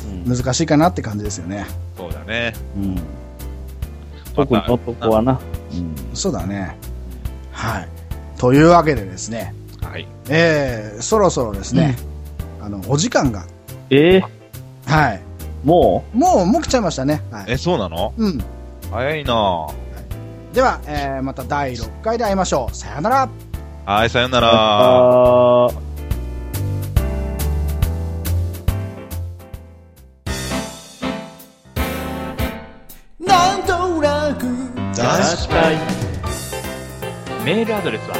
[0.08, 0.30] ん。
[0.30, 0.36] うん。
[0.36, 1.66] 難しいかなって感じですよね。
[1.96, 2.52] そうだね。
[2.76, 3.02] うん。
[4.34, 5.40] 特に男はな。
[5.72, 5.94] うん。
[6.14, 6.76] そうだね。
[7.52, 7.88] はい。
[8.36, 10.06] というわけでですね、はい。
[10.28, 11.96] えー、そろそろですね、
[12.60, 13.46] あの、お時間が、
[13.90, 15.20] えー、はい。
[15.64, 17.22] ももう、もう来ちゃいましたね。
[17.30, 17.44] はい。
[17.48, 18.12] え、そうなの？
[18.16, 18.44] うん。
[18.94, 19.66] 早いな
[20.52, 22.74] では、えー、また第6回で会いましょう。
[22.76, 23.28] さよなら。
[23.84, 24.48] はい、さよなうら。
[33.18, 34.46] なんとなく
[34.94, 35.78] 確かに。
[37.44, 38.16] メールアドレスは、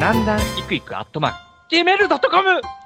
[0.00, 1.32] なんだんいくいくアットマー
[1.70, 2.77] ク、gmail.com!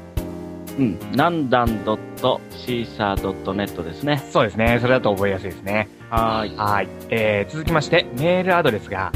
[0.77, 4.21] うん、なんだん .caesar.net ですね。
[4.33, 4.79] そうですね。
[4.81, 5.89] それだと覚えやすいですね。
[6.11, 6.57] はーい。
[6.57, 6.89] はい。
[7.11, 9.13] えー、続きまして、メールアドレスが、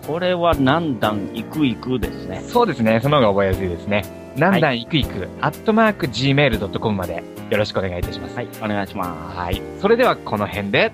[0.06, 2.44] これはなんだんいくいくですね。
[2.48, 3.00] そうですね。
[3.02, 4.04] その方が覚えやすいですね。
[4.36, 8.36] なんだんいくいく、アットマーク gmail.com までよろしくお願いいたします。
[8.36, 9.38] はい、お願いします。
[9.38, 9.62] はい。
[9.80, 10.92] それではこの辺で、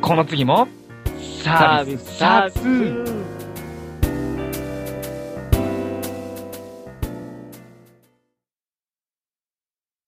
[0.00, 0.68] この次も、
[1.42, 3.35] サービスサービス